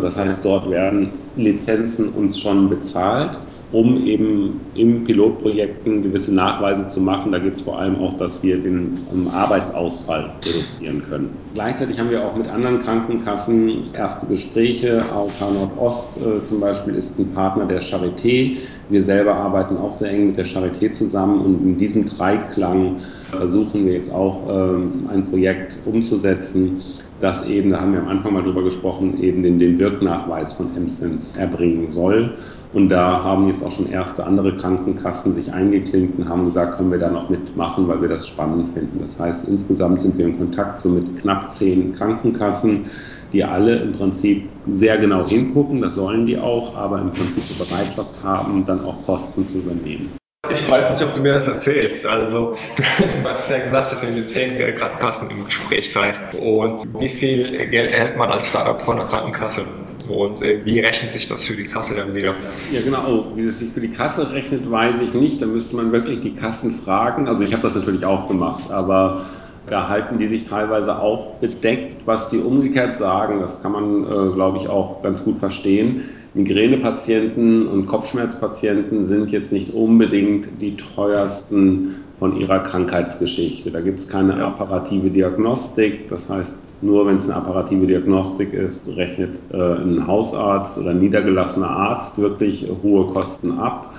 [0.00, 3.38] das heißt, dort werden Lizenzen uns schon bezahlt,
[3.72, 7.32] um eben in Pilotprojekten gewisse Nachweise zu machen.
[7.32, 8.98] Da geht es vor allem auch, dass wir den
[9.32, 11.30] Arbeitsausfall reduzieren können.
[11.54, 15.04] Gleichzeitig haben wir auch mit anderen Krankenkassen erste Gespräche.
[15.10, 18.58] AOK Nordost äh, zum Beispiel ist ein Partner der Charité.
[18.88, 23.00] Wir selber arbeiten auch sehr eng mit der Charité zusammen und in diesem Dreiklang
[23.30, 26.82] versuchen wir jetzt auch ähm, ein Projekt umzusetzen,
[27.22, 30.74] das eben, da haben wir am Anfang mal drüber gesprochen, eben den, den Wirknachweis von
[30.74, 32.36] MSense erbringen soll.
[32.72, 36.90] Und da haben jetzt auch schon erste andere Krankenkassen sich eingeklinkt und haben gesagt, können
[36.90, 38.98] wir da noch mitmachen, weil wir das spannend finden.
[38.98, 42.86] Das heißt, insgesamt sind wir in Kontakt so mit knapp zehn Krankenkassen,
[43.32, 47.58] die alle im Prinzip sehr genau hingucken, das sollen die auch, aber im Prinzip die
[47.58, 50.21] Bereitschaft haben, dann auch Kosten zu übernehmen.
[50.50, 52.04] Ich weiß nicht, ob du mir das erzählst.
[52.04, 56.18] Also, du hast ja gesagt, dass ihr mit zehn Krankenkassen im Gespräch seid.
[56.34, 59.62] Und wie viel Geld erhält man als Startup von der Krankenkasse?
[60.08, 62.34] Und äh, wie rechnet sich das für die Kasse dann wieder?
[62.72, 63.24] Ja, genau.
[63.36, 65.40] Wie es sich für die Kasse rechnet, weiß ich nicht.
[65.40, 67.28] Da müsste man wirklich die Kassen fragen.
[67.28, 69.26] Also, ich habe das natürlich auch gemacht, aber
[69.68, 73.40] da halten die sich teilweise auch bedeckt, was die umgekehrt sagen.
[73.40, 76.02] Das kann man, äh, glaube ich, auch ganz gut verstehen
[76.34, 83.70] Migränepatienten und Kopfschmerzpatienten sind jetzt nicht unbedingt die teuersten von ihrer Krankheitsgeschichte.
[83.70, 86.08] Da gibt es keine apparative Diagnostik.
[86.08, 91.00] Das heißt, nur wenn es eine apparative Diagnostik ist, rechnet äh, ein Hausarzt oder ein
[91.00, 93.92] niedergelassener Arzt wirklich hohe Kosten ab.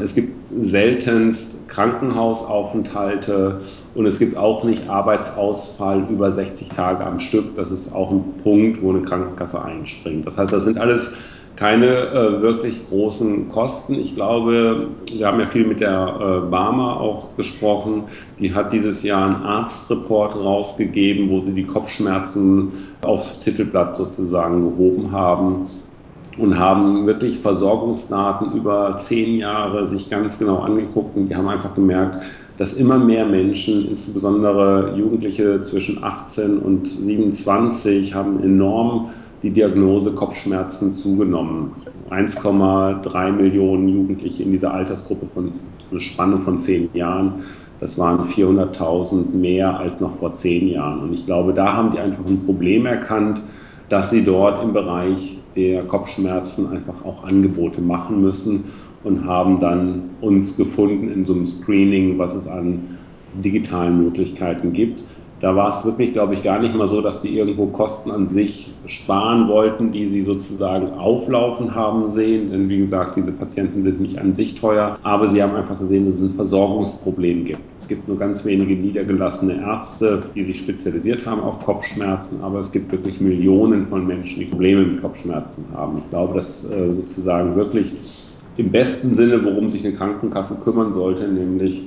[0.00, 3.60] Es gibt seltenst Krankenhausaufenthalte
[3.94, 7.56] und es gibt auch nicht Arbeitsausfall über 60 Tage am Stück.
[7.56, 10.26] Das ist auch ein Punkt, wo eine Krankenkasse einspringt.
[10.26, 11.16] Das heißt, das sind alles
[11.56, 13.94] keine äh, wirklich großen Kosten.
[13.94, 18.04] Ich glaube, wir haben ja viel mit der äh, Barmer auch gesprochen.
[18.38, 25.12] Die hat dieses Jahr einen Arztreport rausgegeben, wo sie die Kopfschmerzen aufs Titelblatt sozusagen gehoben
[25.12, 25.70] haben
[26.38, 31.74] und haben wirklich Versorgungsdaten über zehn Jahre sich ganz genau angeguckt und die haben einfach
[31.74, 32.24] gemerkt,
[32.56, 39.10] dass immer mehr Menschen, insbesondere Jugendliche zwischen 18 und 27, haben enorm
[39.44, 41.74] die Diagnose Kopfschmerzen zugenommen.
[42.10, 45.52] 1,3 Millionen Jugendliche in dieser Altersgruppe von
[45.90, 47.42] einer Spanne von zehn Jahren.
[47.78, 51.00] Das waren 400.000 mehr als noch vor zehn Jahren.
[51.00, 53.42] Und ich glaube, da haben die einfach ein Problem erkannt,
[53.90, 58.64] dass sie dort im Bereich der Kopfschmerzen einfach auch Angebote machen müssen
[59.02, 62.98] und haben dann uns gefunden in so einem Screening, was es an
[63.34, 65.04] digitalen Möglichkeiten gibt.
[65.44, 68.28] Da war es wirklich, glaube ich, gar nicht mal so, dass die irgendwo Kosten an
[68.28, 72.50] sich sparen wollten, die sie sozusagen auflaufen haben sehen.
[72.50, 76.06] Denn wie gesagt, diese Patienten sind nicht an sich teuer, aber sie haben einfach gesehen,
[76.06, 77.60] dass es ein Versorgungsproblem gibt.
[77.76, 82.72] Es gibt nur ganz wenige niedergelassene Ärzte, die sich spezialisiert haben auf Kopfschmerzen, aber es
[82.72, 85.98] gibt wirklich Millionen von Menschen, die Probleme mit Kopfschmerzen haben.
[85.98, 87.92] Ich glaube, dass äh, sozusagen wirklich
[88.56, 91.82] im besten Sinne, worum sich eine Krankenkasse kümmern sollte, nämlich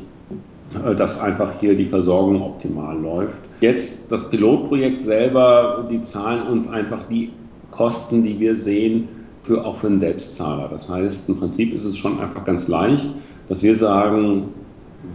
[0.86, 3.47] äh, dass einfach hier die Versorgung optimal läuft.
[3.60, 7.32] Jetzt das Pilotprojekt selber, die zahlen uns einfach die
[7.72, 9.08] Kosten, die wir sehen,
[9.44, 10.68] für auch für einen Selbstzahler.
[10.70, 13.08] Das heißt, im Prinzip ist es schon einfach ganz leicht,
[13.50, 14.50] dass wir sagen,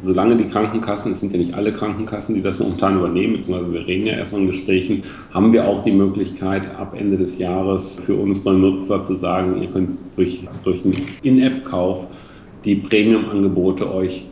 [0.04, 3.86] solange die Krankenkassen, es sind ja nicht alle Krankenkassen, die das momentan übernehmen, beziehungsweise wir
[3.86, 5.02] reden ja erstmal in Gesprächen,
[5.32, 9.68] haben wir auch die Möglichkeit, ab Ende des Jahres für unsere Nutzer zu sagen, ihr
[9.68, 12.06] könnt durch, durch einen In-App-Kauf
[12.64, 14.24] die Premium-Angebote euch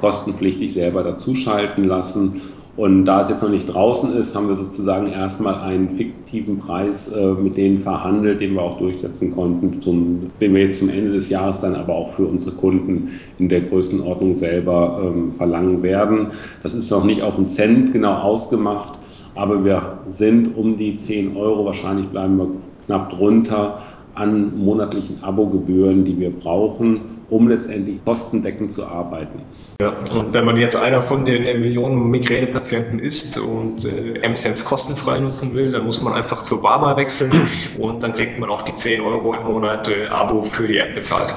[0.00, 2.42] kostenpflichtig selber dazuschalten lassen.
[2.76, 7.10] Und da es jetzt noch nicht draußen ist, haben wir sozusagen erstmal einen fiktiven Preis
[7.10, 11.12] äh, mit denen verhandelt, den wir auch durchsetzen konnten, zum, den wir jetzt zum Ende
[11.12, 16.32] des Jahres dann aber auch für unsere Kunden in der Größenordnung selber ähm, verlangen werden.
[16.62, 18.98] Das ist noch nicht auf einen Cent genau ausgemacht,
[19.34, 22.48] aber wir sind um die 10 Euro, wahrscheinlich bleiben wir
[22.84, 23.78] knapp drunter,
[24.14, 29.40] an monatlichen Abogebühren, die wir brauchen, um letztendlich kostendeckend zu arbeiten.
[29.80, 35.18] Ja, und wenn man jetzt einer von den Millionen Migränepatienten ist und äh, MSense kostenfrei
[35.18, 37.32] nutzen will, dann muss man einfach zur Barmer wechseln
[37.78, 40.94] und dann kriegt man auch die 10 Euro im Monat äh, Abo für die App
[40.94, 41.34] bezahlt.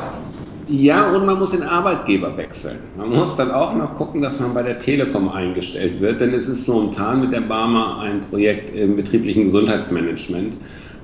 [0.71, 2.78] Ja, und man muss den Arbeitgeber wechseln.
[2.95, 6.47] Man muss dann auch noch gucken, dass man bei der Telekom eingestellt wird, denn es
[6.47, 10.58] ist momentan mit der Barmer ein Projekt im betrieblichen Gesundheitsmanagement.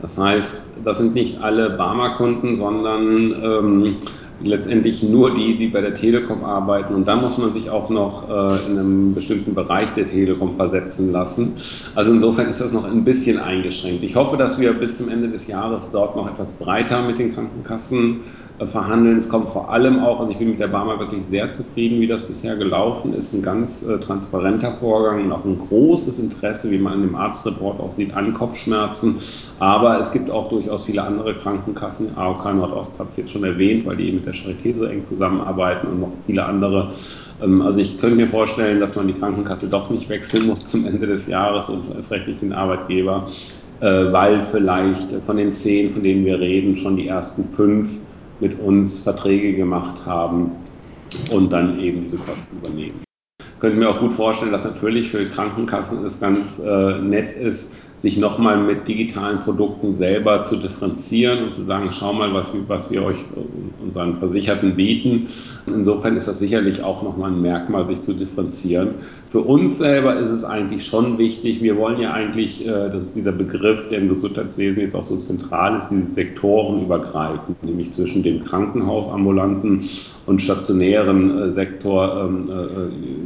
[0.04, 3.95] Das heißt, das sind nicht alle Barmer-Kunden, sondern ähm,
[4.43, 6.93] letztendlich nur die, die bei der Telekom arbeiten.
[6.93, 11.12] Und dann muss man sich auch noch äh, in einem bestimmten Bereich der Telekom versetzen
[11.12, 11.56] lassen.
[11.95, 14.04] Also insofern ist das noch ein bisschen eingeschränkt.
[14.04, 17.34] Ich hoffe, dass wir bis zum Ende des Jahres dort noch etwas breiter mit den
[17.34, 18.21] Krankenkassen
[18.60, 19.17] äh, verhandeln.
[19.17, 22.08] Es kommt vor allem auch, also ich bin mit der Barmer wirklich sehr zufrieden, wie
[22.08, 23.34] das bisher gelaufen ist.
[23.34, 27.80] Ein ganz äh, transparenter Vorgang und auch ein großes Interesse, wie man in dem Arztreport
[27.80, 29.17] auch sieht, an Kopfschmerzen.
[29.60, 32.17] Aber es gibt auch durchaus viele andere Krankenkassen.
[32.17, 35.88] AOK Nordost habe ich jetzt schon erwähnt, weil die eben der Charité so eng zusammenarbeiten
[35.88, 36.94] und noch viele andere.
[37.42, 40.86] Ähm, also ich könnte mir vorstellen, dass man die Krankenkasse doch nicht wechseln muss zum
[40.86, 43.28] Ende des Jahres und erst recht nicht den Arbeitgeber,
[43.82, 47.90] äh, weil vielleicht von den zehn, von denen wir reden, schon die ersten fünf
[48.40, 50.52] mit uns Verträge gemacht haben
[51.32, 53.02] und dann eben diese Kosten übernehmen.
[53.40, 57.74] Ich könnte mir auch gut vorstellen, dass natürlich für Krankenkassen es ganz äh, nett ist,
[57.97, 62.91] sich nochmal mit digitalen Produkten selber zu differenzieren und zu sagen, schau mal, was, was
[62.91, 65.27] wir euch äh, unseren Versicherten bieten.
[65.65, 68.95] Insofern ist das sicherlich auch nochmal ein Merkmal, sich zu differenzieren.
[69.29, 73.15] Für uns selber ist es eigentlich schon wichtig, wir wollen ja eigentlich, äh, das ist
[73.15, 78.23] dieser Begriff, der im Gesundheitswesen jetzt auch so zentral ist, diese Sektoren übergreifen, nämlich zwischen
[78.23, 79.86] dem Krankenhausambulanten
[80.25, 82.49] und stationären äh, Sektor ähm,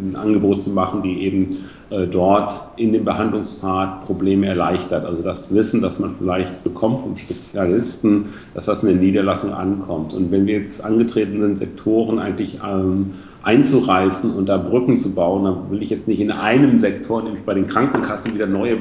[0.10, 1.58] ein Angebot zu machen, die eben
[1.90, 5.06] dort in dem Behandlungspfad Probleme erleichtert.
[5.06, 10.14] Also das Wissen, das man vielleicht bekommt vom Spezialisten, dass das in der Niederlassung ankommt.
[10.14, 15.46] Und wenn wir jetzt angetreten sind, Sektoren eigentlich ähm, einzureißen und da Brücken zu bauen,
[15.46, 18.78] dann will ich jetzt nicht in einem Sektor, nämlich bei den Krankenkassen, wieder neue,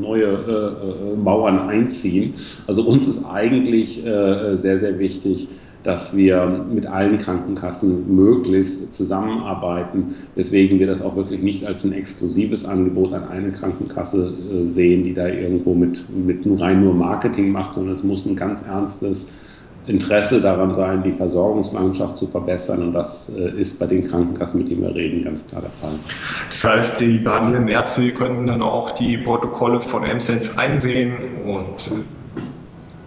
[0.00, 2.34] neue äh, äh, Mauern einziehen.
[2.66, 5.48] Also uns ist eigentlich äh, sehr, sehr wichtig,
[5.84, 11.92] dass wir mit allen Krankenkassen möglichst zusammenarbeiten, weswegen wir das auch wirklich nicht als ein
[11.92, 17.52] exklusives Angebot an eine Krankenkasse äh, sehen, die da irgendwo mit, mit rein nur Marketing
[17.52, 19.28] macht, sondern es muss ein ganz ernstes
[19.88, 22.82] Interesse daran sein, die Versorgungslandschaft zu verbessern.
[22.82, 25.98] Und das äh, ist bei den Krankenkassen, mit denen wir reden, ganz klar der Fall.
[26.48, 31.14] Das heißt, die behandelnden Ärzte können dann auch die Protokolle von MSense einsehen
[31.46, 31.90] und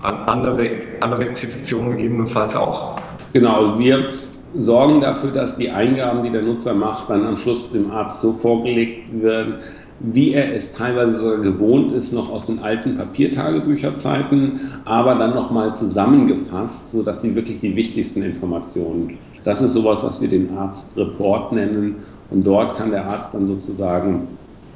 [0.04, 3.00] andere, andere Institutionen gegebenenfalls auch.
[3.34, 4.14] Genau, also wir
[4.58, 8.34] sorgen dafür, dass die Eingaben, die der Nutzer macht, dann am Schluss dem Arzt so
[8.34, 9.56] vorgelegt werden,
[10.00, 15.76] wie er es teilweise sogar gewohnt ist, noch aus den alten Papiertagebücherzeiten, aber dann nochmal
[15.76, 19.20] zusammengefasst, sodass die wirklich die wichtigsten Informationen.
[19.44, 21.98] Das ist sowas, was wir den Arztreport nennen.
[22.32, 24.28] Und dort kann der Arzt dann sozusagen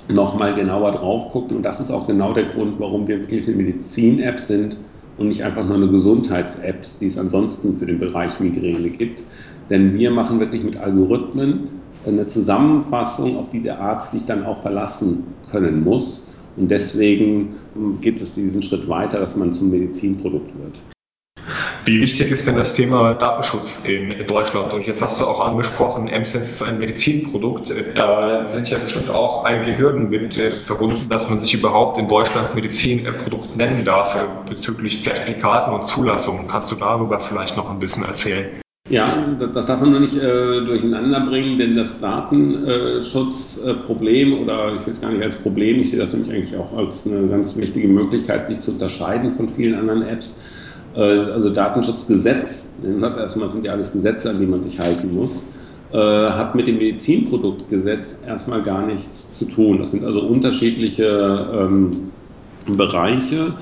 [0.10, 1.58] nochmal genauer drauf gucken.
[1.58, 4.78] Und das ist auch genau der Grund, warum wir wirklich eine Medizin-App sind
[5.18, 9.24] und nicht einfach nur eine Gesundheits-App, die es ansonsten für den Bereich Migräne gibt.
[9.70, 11.70] Denn wir machen wirklich mit Algorithmen
[12.06, 16.36] eine Zusammenfassung, auf die der Arzt sich dann auch verlassen können muss.
[16.58, 17.56] Und deswegen
[18.02, 20.95] geht es diesen Schritt weiter, dass man zum Medizinprodukt wird.
[21.86, 24.74] Wie wichtig ist denn das Thema Datenschutz in Deutschland?
[24.74, 27.72] Und jetzt hast du auch angesprochen, MSense ist ein Medizinprodukt.
[27.94, 32.08] Da sind ja bestimmt auch einige Hürden mit äh, verbunden, dass man sich überhaupt in
[32.08, 36.48] Deutschland Medizinprodukt nennen darf äh, bezüglich Zertifikaten und Zulassungen.
[36.48, 38.48] Kannst du darüber vielleicht noch ein bisschen erzählen?
[38.90, 44.84] Ja, das darf man nur nicht äh, durcheinander bringen, denn das Datenschutzproblem äh, oder ich
[44.88, 47.56] will es gar nicht als Problem, ich sehe das nämlich eigentlich auch als eine ganz
[47.56, 50.44] wichtige Möglichkeit, sich zu unterscheiden von vielen anderen Apps.
[50.96, 55.54] Äh, also Datenschutzgesetz, das erstmal sind ja alles Gesetze, an die man sich halten muss,
[55.92, 59.80] äh, hat mit dem Medizinproduktgesetz erstmal gar nichts zu tun.
[59.80, 61.92] Das sind also unterschiedliche ähm,
[62.76, 63.54] Bereiche.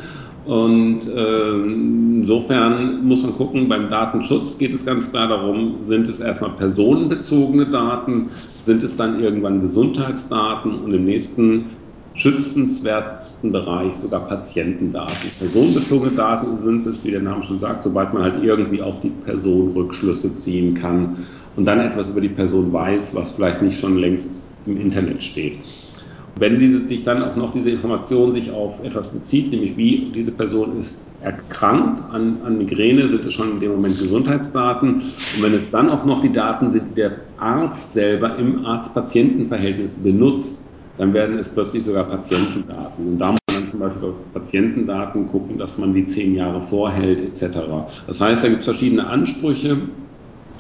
[0.46, 6.20] Und äh, insofern muss man gucken, beim Datenschutz geht es ganz klar darum, sind es
[6.20, 8.30] erstmal personenbezogene Daten,
[8.66, 11.70] sind es dann irgendwann Gesundheitsdaten und im nächsten
[12.16, 15.30] schützenswertesten Bereich sogar Patientendaten.
[15.40, 19.10] Personenbezogene Daten sind es, wie der Name schon sagt, sobald man halt irgendwie auf die
[19.10, 21.26] Person Rückschlüsse ziehen kann
[21.56, 25.60] und dann etwas über die Person weiß, was vielleicht nicht schon längst im Internet steht.
[26.40, 30.32] Wenn diese, sich dann auch noch diese Information sich auf etwas bezieht, nämlich wie diese
[30.32, 34.96] Person ist erkrankt an, an Migräne, sind es schon in dem Moment Gesundheitsdaten.
[34.96, 40.02] Und wenn es dann auch noch die Daten sind, die der Arzt selber im Arzt-Patienten-Verhältnis
[40.04, 43.08] benutzt, dann werden es plötzlich sogar Patientendaten.
[43.08, 47.20] Und da muss man zum Beispiel auf Patientendaten gucken, dass man die zehn Jahre vorhält
[47.20, 47.58] etc.
[48.08, 49.78] Das heißt, da gibt es verschiedene Ansprüche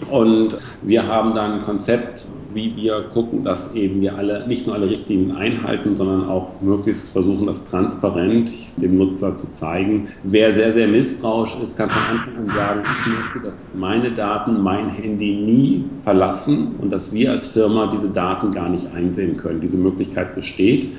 [0.09, 4.75] und wir haben dann ein Konzept, wie wir gucken, dass eben wir alle nicht nur
[4.75, 10.09] alle Richtlinien einhalten, sondern auch möglichst versuchen, das transparent dem Nutzer zu zeigen.
[10.23, 14.61] Wer sehr, sehr misstrauisch ist, kann von Anfang an sagen, ich möchte, dass meine Daten
[14.61, 19.61] mein Handy nie verlassen und dass wir als Firma diese Daten gar nicht einsehen können.
[19.61, 20.89] Diese Möglichkeit besteht.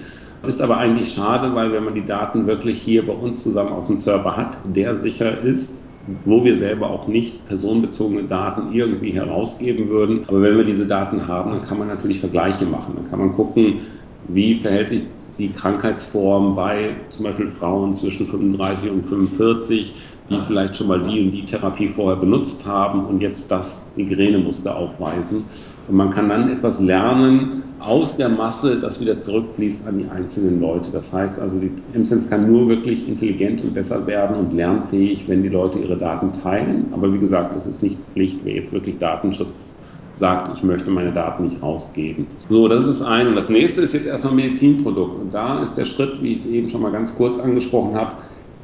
[0.47, 3.87] Ist aber eigentlich schade, weil wenn man die Daten wirklich hier bei uns zusammen auf
[3.87, 9.89] dem Server hat, der sicher ist, wo wir selber auch nicht personenbezogene Daten irgendwie herausgeben
[9.89, 10.25] würden.
[10.27, 12.95] Aber wenn wir diese Daten haben, dann kann man natürlich Vergleiche machen.
[12.97, 13.81] Dann kann man gucken,
[14.29, 15.05] wie verhält sich
[15.39, 19.95] die Krankheitsform bei zum Beispiel Frauen zwischen 35 und 45,
[20.31, 24.77] die vielleicht schon mal die und die Therapie vorher benutzt haben und jetzt das Migränemuster
[24.77, 25.47] aufweisen.
[25.89, 30.61] Und man kann dann etwas lernen aus der Masse, das wieder zurückfließt an die einzelnen
[30.61, 30.91] Leute.
[30.91, 35.43] Das heißt also, die MSense kann nur wirklich intelligent und besser werden und lernfähig, wenn
[35.43, 36.87] die Leute ihre Daten teilen.
[36.93, 39.82] Aber wie gesagt, es ist nicht Pflicht, wer jetzt wirklich Datenschutz
[40.16, 42.26] sagt, ich möchte meine Daten nicht rausgeben.
[42.49, 43.26] So, das ist ein.
[43.26, 45.20] Und das nächste ist jetzt erstmal Medizinprodukt.
[45.20, 48.12] Und da ist der Schritt, wie ich es eben schon mal ganz kurz angesprochen habe,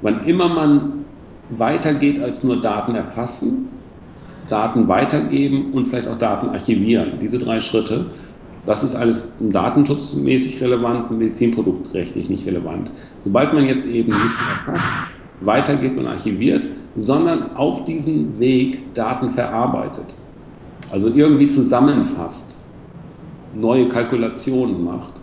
[0.00, 1.04] wann immer man
[1.50, 3.68] weitergeht als nur Daten erfassen,
[4.50, 7.18] Daten weitergeben und vielleicht auch Daten archivieren.
[7.20, 8.06] Diese drei Schritte,
[8.66, 12.90] das ist alles datenschutzmäßig relevant, medizinproduktrechtlich nicht relevant.
[13.20, 15.06] Sobald man jetzt eben nicht mehr erfasst,
[15.40, 16.64] weitergibt und archiviert,
[16.96, 20.14] sondern auf diesem Weg Daten verarbeitet,
[20.90, 22.56] also irgendwie zusammenfasst,
[23.54, 25.14] neue Kalkulationen macht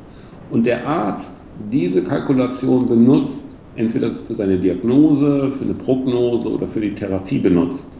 [0.49, 6.81] und der Arzt diese Kalkulation benutzt, entweder für seine Diagnose, für eine Prognose oder für
[6.81, 7.96] die Therapie benutzt,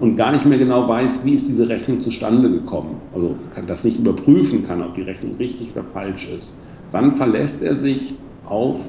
[0.00, 3.84] und gar nicht mehr genau weiß, wie ist diese Rechnung zustande gekommen, also kann das
[3.84, 8.80] nicht überprüfen kann, ob die Rechnung richtig oder falsch ist, dann verlässt er sich auf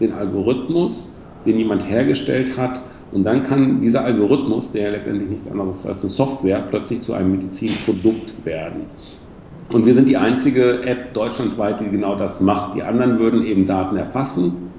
[0.00, 2.80] den Algorithmus, den jemand hergestellt hat
[3.12, 7.12] und dann kann dieser Algorithmus, der letztendlich nichts anderes ist als eine Software, plötzlich zu
[7.12, 8.86] einem Medizinprodukt werden.
[9.72, 12.74] Und wir sind die einzige App deutschlandweit, die genau das macht.
[12.74, 14.73] Die anderen würden eben Daten erfassen,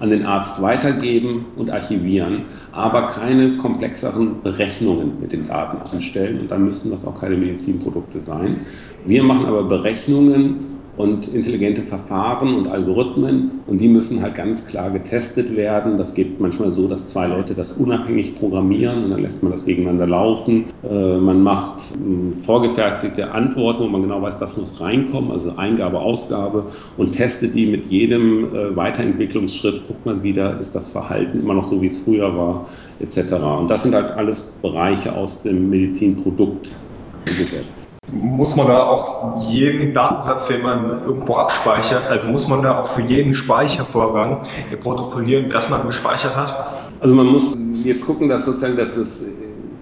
[0.00, 2.42] an den Arzt weitergeben und archivieren,
[2.72, 8.20] aber keine komplexeren Berechnungen mit den Daten anstellen und dann müssen das auch keine Medizinprodukte
[8.20, 8.60] sein.
[9.04, 14.90] Wir machen aber Berechnungen und intelligente Verfahren und Algorithmen und die müssen halt ganz klar
[14.90, 15.96] getestet werden.
[15.96, 19.64] Das geht manchmal so, dass zwei Leute das unabhängig programmieren und dann lässt man das
[19.64, 20.64] gegeneinander laufen.
[20.82, 26.00] Äh, man macht äh, vorgefertigte Antworten, wo man genau weiß, das muss reinkommen, also Eingabe,
[26.00, 26.64] Ausgabe
[26.96, 31.64] und testet die mit jedem äh, Weiterentwicklungsschritt, guckt man wieder, ist das Verhalten immer noch
[31.64, 32.66] so, wie es früher war,
[32.98, 33.34] etc.
[33.34, 37.77] Und das sind halt alles Bereiche aus dem Medizinproduktgesetz.
[38.12, 42.88] Muss man da auch jeden Datensatz, den man irgendwo abspeichert, also muss man da auch
[42.88, 44.44] für jeden Speichervorgang
[44.80, 46.72] protokollieren, dass man gespeichert hat?
[47.00, 49.20] Also man muss jetzt gucken, dass sozusagen dass das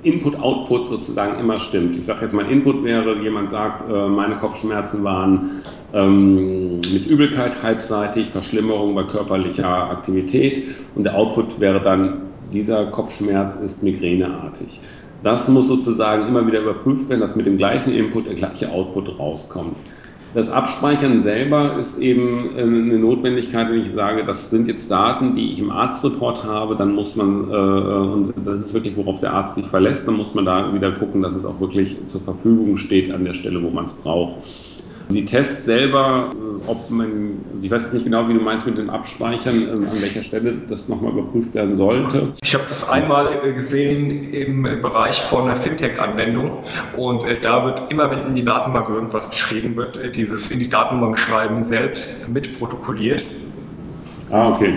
[0.03, 1.97] Input-Output sozusagen immer stimmt.
[1.97, 5.63] Ich sage jetzt mal, Input wäre, jemand sagt, äh, meine Kopfschmerzen waren
[5.93, 10.65] ähm, mit Übelkeit halbseitig, Verschlimmerung bei körperlicher Aktivität
[10.95, 12.23] und der Output wäre dann,
[12.53, 14.81] dieser Kopfschmerz ist migräneartig.
[15.23, 19.19] Das muss sozusagen immer wieder überprüft werden, dass mit dem gleichen Input der gleiche Output
[19.19, 19.79] rauskommt.
[20.35, 25.35] Das Abspeichern selber ist eben äh, eine Notwendigkeit, wenn ich sage, das sind jetzt Daten,
[25.35, 29.33] die ich im Arztreport habe, dann muss man, äh, und das ist wirklich, worauf der
[29.33, 32.77] Arzt sich verlässt, dann muss man da wieder gucken, dass es auch wirklich zur Verfügung
[32.77, 34.47] steht an der Stelle, wo man es braucht.
[35.09, 38.77] Die Tests selber, äh, ob man, also ich weiß nicht genau, wie du meinst mit
[38.77, 42.33] dem Abspeichern, ähm, an welcher Stelle das nochmal überprüft werden sollte.
[42.43, 46.65] Ich habe das einmal äh, gesehen im Bereich von einer Fintech-Anwendung
[46.97, 50.69] und äh, da wird immer, wenn in die Datenbank irgendwas geschrieben wird, dieses in die
[50.69, 53.25] Datenbank schreiben selbst mitprotokolliert.
[54.31, 54.75] Ah, okay.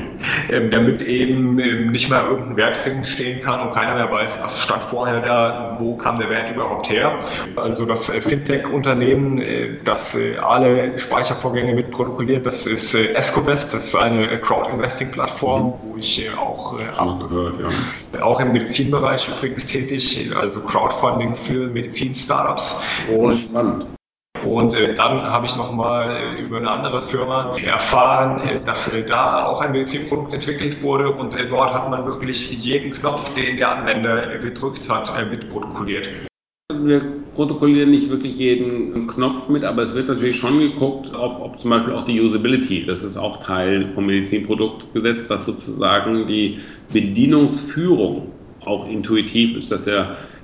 [0.51, 4.39] Ähm, damit eben ähm, nicht mehr irgendein Wert drin stehen kann und keiner mehr weiß,
[4.43, 7.17] was stand vorher da, wo kam der Wert überhaupt her.
[7.55, 13.73] Also das äh, Fintech-Unternehmen, äh, das äh, alle Speichervorgänge mit protokolliert, das ist äh, Escovest,
[13.73, 15.73] das ist eine äh, Crowd-Investing-Plattform, mhm.
[15.81, 18.21] wo ich äh, auch, auch, gehört, ja.
[18.21, 22.81] auch im Medizinbereich übrigens tätig, also Crowdfunding für Medizin-Startups.
[23.15, 23.88] Und spannend.
[24.45, 29.03] Und äh, dann habe ich nochmal äh, über eine andere Firma erfahren, äh, dass äh,
[29.03, 33.57] da auch ein Medizinprodukt entwickelt wurde und äh, dort hat man wirklich jeden Knopf, den
[33.57, 36.09] der Anwender gedrückt hat, äh, mitprotokolliert.
[36.71, 37.01] Wir
[37.35, 41.71] protokollieren nicht wirklich jeden Knopf mit, aber es wird natürlich schon geguckt, ob, ob zum
[41.71, 46.59] Beispiel auch die Usability, das ist auch Teil vom Medizinproduktgesetz, dass sozusagen die
[46.93, 48.31] Bedienungsführung
[48.65, 49.87] auch intuitiv ist, dass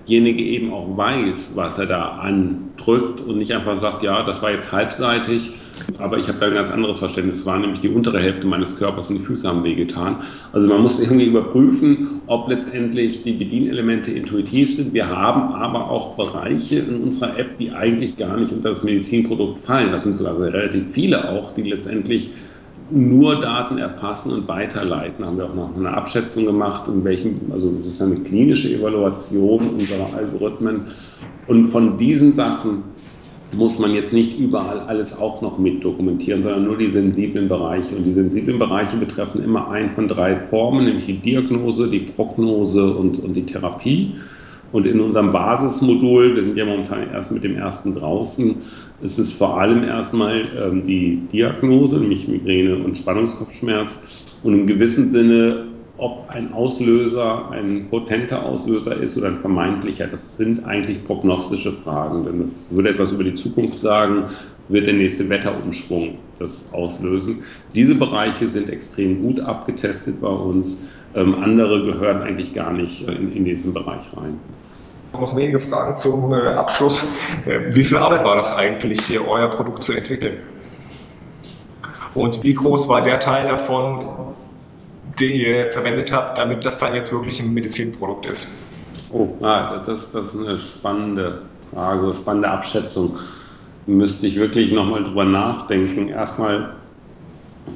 [0.07, 4.51] derjenige eben auch weiß, was er da andrückt und nicht einfach sagt, ja, das war
[4.51, 5.51] jetzt halbseitig,
[5.97, 7.39] aber ich habe da ein ganz anderes Verständnis.
[7.39, 10.17] Es war nämlich die untere Hälfte meines Körpers und die Füße haben wehgetan.
[10.53, 14.93] Also man muss irgendwie überprüfen, ob letztendlich die Bedienelemente intuitiv sind.
[14.93, 19.59] Wir haben aber auch Bereiche in unserer App, die eigentlich gar nicht unter das Medizinprodukt
[19.59, 19.91] fallen.
[19.91, 22.29] Das sind sogar relativ viele auch, die letztendlich
[22.89, 25.15] nur Daten erfassen und weiterleiten.
[25.19, 29.69] Da haben wir auch noch eine Abschätzung gemacht, in welchem, also sozusagen eine klinische Evaluation
[29.69, 30.81] unserer Algorithmen.
[31.47, 32.83] Und von diesen Sachen
[33.53, 37.95] muss man jetzt nicht überall alles auch noch mit dokumentieren, sondern nur die sensiblen Bereiche.
[37.95, 42.93] Und die sensiblen Bereiche betreffen immer einen von drei Formen, nämlich die Diagnose, die Prognose
[42.93, 44.15] und, und die Therapie.
[44.75, 48.57] Und in unserem Basismodul, wir sind ja momentan erst mit dem ersten draußen,
[49.01, 55.09] ist es vor allem erstmal ähm, die Diagnose, nämlich Migräne und Spannungskopfschmerz und im gewissen
[55.09, 55.67] Sinne
[55.97, 60.07] ob ein Auslöser ein potenter Auslöser ist oder ein vermeintlicher.
[60.07, 64.25] Das sind eigentlich prognostische Fragen, denn das würde etwas über die Zukunft sagen,
[64.67, 67.43] wird der nächste Wetterumschwung das auslösen.
[67.73, 70.79] Diese Bereiche sind extrem gut abgetestet bei uns.
[71.15, 74.37] Ähm, andere gehören eigentlich gar nicht in, in diesen Bereich rein.
[75.13, 77.07] Noch wenige Fragen zum äh, Abschluss.
[77.45, 80.39] Äh, wie viel Arbeit war das eigentlich, hier euer Produkt zu entwickeln?
[82.13, 84.07] Und wie groß war der Teil davon,
[85.19, 88.63] den ihr verwendet habt, damit das dann jetzt wirklich ein Medizinprodukt ist?
[89.11, 91.43] Oh, ah, das, das ist eine spannende
[91.73, 93.17] Frage, spannende Abschätzung.
[93.85, 96.09] Müsste ich wirklich nochmal drüber nachdenken.
[96.09, 96.73] Erstmal,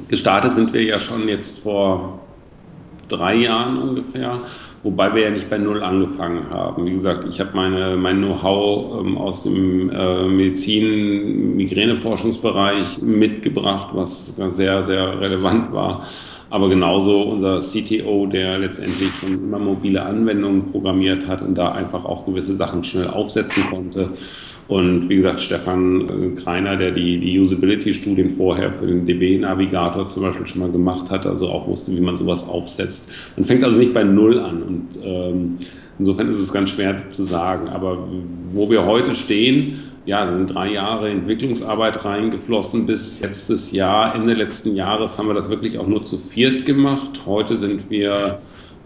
[0.10, 2.19] gestartet sind wir ja schon jetzt vor
[3.10, 4.40] drei Jahren ungefähr,
[4.84, 6.86] wobei wir ja nicht bei Null angefangen haben.
[6.86, 14.84] Wie gesagt, ich habe meine, mein Know-how ähm, aus dem äh, Medizin-Migräne-Forschungsbereich mitgebracht, was sehr,
[14.84, 16.04] sehr relevant war
[16.50, 22.06] aber genauso unser CTO, der letztendlich schon immer mobile Anwendungen programmiert hat und da einfach
[22.06, 24.10] auch gewisse Sachen schnell aufsetzen konnte.
[24.70, 30.22] Und wie gesagt, Stefan äh, Kreiner, der die, die Usability-Studien vorher für den DB-Navigator zum
[30.22, 33.10] Beispiel schon mal gemacht hat, also auch wusste, wie man sowas aufsetzt.
[33.36, 35.58] Man fängt also nicht bei Null an und ähm,
[35.98, 37.68] insofern ist es ganz schwer zu sagen.
[37.70, 38.08] Aber
[38.54, 44.14] wo wir heute stehen, ja, sind drei Jahre Entwicklungsarbeit reingeflossen bis letztes Jahr.
[44.14, 47.22] Ende letzten Jahres haben wir das wirklich auch nur zu viert gemacht.
[47.26, 48.38] Heute sind wir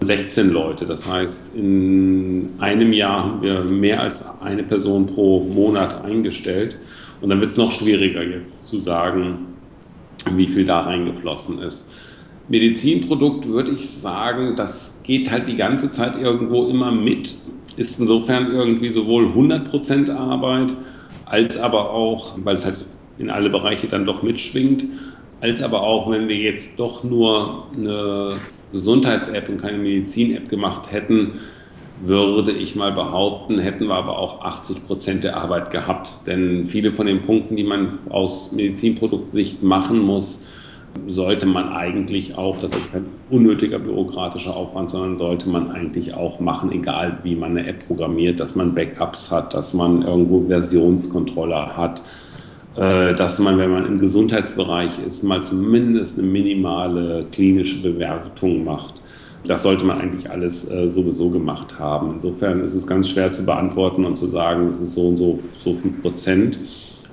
[0.02, 0.86] 16 Leute.
[0.86, 6.78] Das heißt, in einem Jahr haben wir mehr als eine Person pro Monat eingestellt.
[7.22, 9.48] Und dann wird es noch schwieriger jetzt zu sagen,
[10.32, 11.94] wie viel da reingeflossen ist.
[12.50, 17.36] Medizinprodukt würde ich sagen, das geht halt die ganze Zeit irgendwo immer mit.
[17.78, 20.74] Ist insofern irgendwie sowohl 100% Arbeit,
[21.26, 22.86] als aber auch, weil es halt
[23.18, 24.86] in alle Bereiche dann doch mitschwingt,
[25.40, 28.34] als aber auch, wenn wir jetzt doch nur eine
[28.74, 31.40] Gesundheits-App und keine Medizin-App gemacht hätten,
[31.96, 36.28] würde ich mal behaupten, hätten wir aber auch 80 Prozent der Arbeit gehabt.
[36.28, 40.44] Denn viele von den Punkten, die man aus Medizinproduktsicht machen muss,
[41.08, 46.40] sollte man eigentlich auch, das ist kein unnötiger bürokratischer Aufwand, sondern sollte man eigentlich auch
[46.40, 51.78] machen, egal wie man eine App programmiert, dass man Backups hat, dass man irgendwo Versionskontrolle
[51.78, 52.04] hat,
[52.76, 58.96] dass man, wenn man im Gesundheitsbereich ist, mal zumindest eine minimale klinische Bewertung macht.
[59.46, 62.14] Das sollte man eigentlich alles äh, sowieso gemacht haben.
[62.16, 65.40] Insofern ist es ganz schwer zu beantworten und zu sagen, es ist so und so,
[65.64, 66.58] so viel Prozent.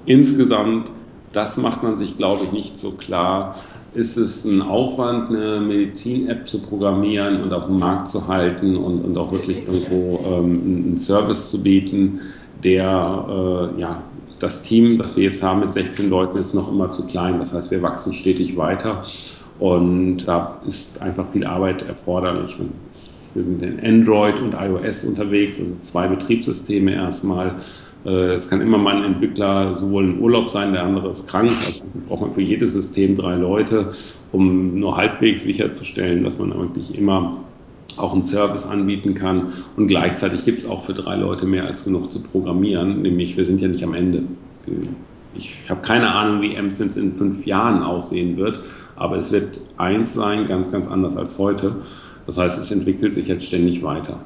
[0.07, 0.91] Insgesamt
[1.33, 3.57] das macht man sich, glaube ich, nicht so klar.
[3.95, 9.03] Ist es ein Aufwand, eine Medizin-App zu programmieren und auf dem Markt zu halten und,
[9.03, 12.21] und auch wirklich irgendwo ähm, einen Service zu bieten,
[12.63, 14.03] der, äh, ja,
[14.41, 17.39] das Team, das wir jetzt haben mit 16 Leuten, ist noch immer zu klein.
[17.39, 19.05] Das heißt, wir wachsen stetig weiter
[19.59, 22.57] und da ist einfach viel Arbeit erforderlich.
[23.35, 27.57] Wir sind in Android und iOS unterwegs, also zwei Betriebssysteme erstmal
[28.05, 31.51] äh, es kann immer mal ein Entwickler sowohl in Urlaub sein, der andere ist krank.
[31.67, 33.93] Also braucht man für jedes System drei Leute,
[34.33, 37.45] um nur halbwegs sicherzustellen, dass man wirklich immer
[37.99, 39.53] auch einen Service anbieten kann.
[39.77, 43.47] Und gleichzeitig gibt es auch für drei Leute mehr als genug zu programmieren, nämlich wir
[43.47, 44.23] sind ja nicht am Ende.
[45.35, 48.61] Ich habe keine Ahnung, wie MSense in fünf Jahren aussehen wird,
[48.97, 51.77] aber es wird eins sein, ganz, ganz anders als heute.
[52.27, 54.19] Das heißt, es entwickelt sich jetzt ständig weiter.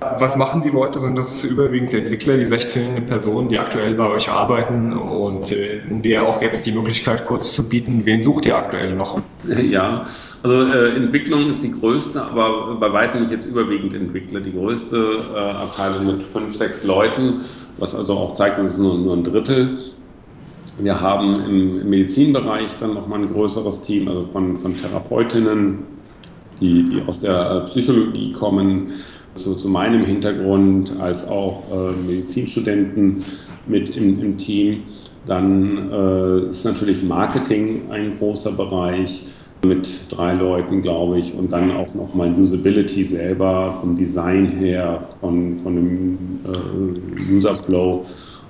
[0.00, 0.98] Was machen die Leute?
[0.98, 6.26] Sind das überwiegend Entwickler, die 16 Personen, die aktuell bei euch arbeiten und äh, der
[6.26, 9.20] auch jetzt die Möglichkeit kurz zu bieten, wen sucht ihr aktuell noch?
[9.46, 10.06] Ja,
[10.42, 14.40] Also äh, Entwicklung ist die größte, aber bei weitem nicht jetzt überwiegend Entwickler.
[14.40, 17.42] Die größte äh, Abteilung mit fünf, sechs Leuten,
[17.78, 19.78] was also auch zeigt, dass es nur, nur ein Drittel.
[20.80, 25.80] Wir haben im, im Medizinbereich dann nochmal ein größeres Team, also von, von Therapeutinnen,
[26.58, 28.92] die, die aus der äh, Psychologie kommen,
[29.36, 33.18] so zu meinem Hintergrund, als auch äh, Medizinstudenten
[33.66, 34.84] mit im, im Team.
[35.26, 39.26] Dann äh, ist natürlich Marketing ein großer Bereich
[39.64, 45.08] mit drei Leuten, glaube ich, und dann auch noch mal Usability selber, vom Design her,
[45.20, 48.06] von, von dem äh, User Flow.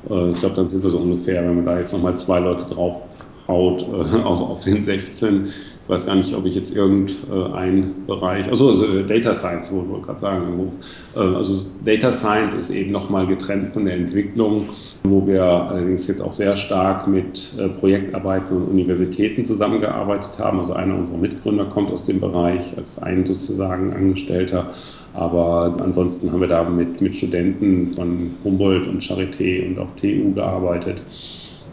[0.09, 2.39] Äh, ich glaube, dann sind wir so ungefähr, wenn man da jetzt noch mal zwei
[2.39, 3.03] Leute drauf
[3.51, 8.49] haut, äh, auch auf den 16, ich weiß gar nicht, ob ich jetzt irgendein Bereich,
[8.49, 10.71] also, also Data Science, wo ich gerade sagen,
[11.17, 14.67] äh, also Data Science ist eben nochmal getrennt von der Entwicklung,
[15.03, 20.61] wo wir allerdings jetzt auch sehr stark mit äh, Projektarbeiten und Universitäten zusammengearbeitet haben.
[20.61, 24.71] Also einer unserer Mitgründer kommt aus dem Bereich als ein sozusagen Angestellter.
[25.13, 30.33] Aber ansonsten haben wir da mit, mit Studenten von Humboldt und Charité und auch TU
[30.35, 31.03] gearbeitet.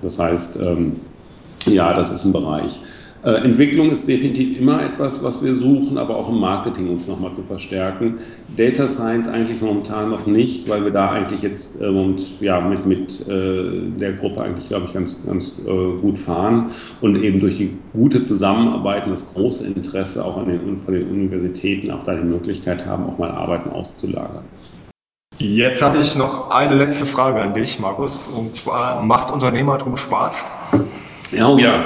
[0.01, 0.93] Das heißt, ähm,
[1.65, 2.79] ja, das ist ein Bereich.
[3.23, 7.33] Äh, Entwicklung ist definitiv immer etwas, was wir suchen, aber auch im Marketing uns nochmal
[7.33, 8.19] zu verstärken.
[8.55, 12.85] Data Science eigentlich momentan noch nicht, weil wir da eigentlich jetzt äh, und, ja, mit,
[12.85, 16.67] mit äh, der Gruppe eigentlich, glaube ich, ganz, ganz äh, gut fahren
[17.01, 21.09] und eben durch die gute Zusammenarbeit und das große Interesse auch an den, von den
[21.09, 24.43] Universitäten auch da die Möglichkeit haben, auch mal Arbeiten auszulagern.
[25.39, 30.43] Jetzt habe ich noch eine letzte Frage an dich, Markus, und zwar, macht Unternehmertum Spaß?
[31.31, 31.85] Ja, oh ja,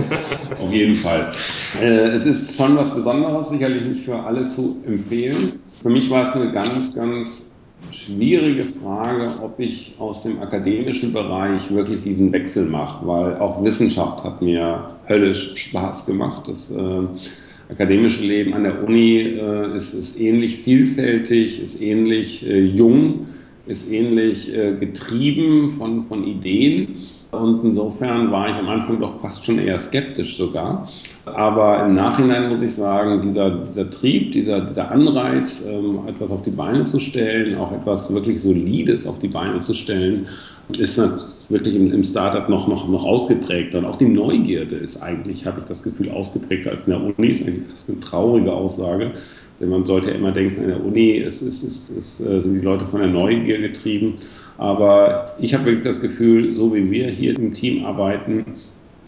[0.60, 1.32] auf jeden Fall.
[1.80, 5.60] Äh, es ist schon was Besonderes, sicherlich nicht für alle zu empfehlen.
[5.82, 7.52] Für mich war es eine ganz, ganz
[7.90, 14.24] schwierige Frage, ob ich aus dem akademischen Bereich wirklich diesen Wechsel mache, weil auch Wissenschaft
[14.24, 16.48] hat mir höllisch Spaß gemacht.
[16.48, 17.02] Das äh,
[17.70, 23.26] akademische Leben an der Uni äh, ist, ist, ähnlich vielfältig, ist ähnlich äh, jung,
[23.66, 26.96] ist ähnlich äh, getrieben von, von Ideen.
[27.32, 30.86] Und insofern war ich am Anfang doch fast schon eher skeptisch sogar.
[31.24, 36.42] Aber im Nachhinein muss ich sagen, dieser, dieser Trieb, dieser, dieser Anreiz, ähm, etwas auf
[36.42, 40.26] die Beine zu stellen, auch etwas wirklich Solides auf die Beine zu stellen,
[40.76, 41.00] ist
[41.48, 43.78] wirklich im, im Startup noch, noch, noch ausgeprägter.
[43.78, 47.28] Und auch die Neugierde ist eigentlich, habe ich das Gefühl, ausgeprägter als in der Uni.
[47.28, 49.12] Ist eigentlich fast eine traurige Aussage.
[49.58, 52.60] Denn man sollte ja immer denken, in der Uni ist, ist, ist, äh, sind die
[52.60, 54.16] Leute von der Neugier getrieben.
[54.62, 58.44] Aber ich habe wirklich das Gefühl, so wie wir hier im Team arbeiten,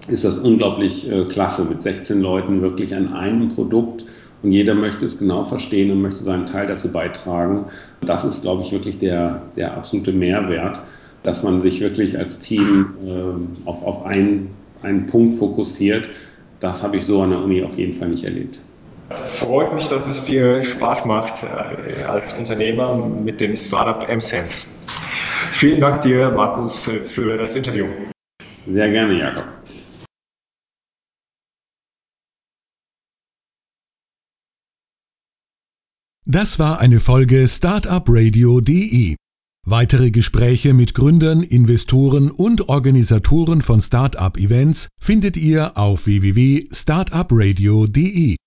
[0.08, 4.04] ist das unglaublich äh, klasse mit 16 Leuten wirklich an einem Produkt
[4.42, 7.66] und jeder möchte es genau verstehen und möchte seinen Teil dazu beitragen.
[8.00, 10.80] Das ist, glaube ich, wirklich der, der absolute Mehrwert,
[11.22, 14.50] dass man sich wirklich als Team äh, auf, auf einen,
[14.82, 16.08] einen Punkt fokussiert.
[16.58, 18.58] Das habe ich so an der Uni auf jeden Fall nicht erlebt.
[19.08, 24.66] Freut mich, dass es dir Spaß macht äh, als Unternehmer mit dem Startup M-Sense.
[25.52, 27.86] Vielen Dank dir, Markus, für das Interview.
[28.66, 29.44] Sehr gerne, Jakob.
[36.26, 39.16] Das war eine Folge Startup Radio.de.
[39.66, 48.36] Weitere Gespräche mit Gründern, Investoren und Organisatoren von Startup Events findet ihr auf www.startupradio.de.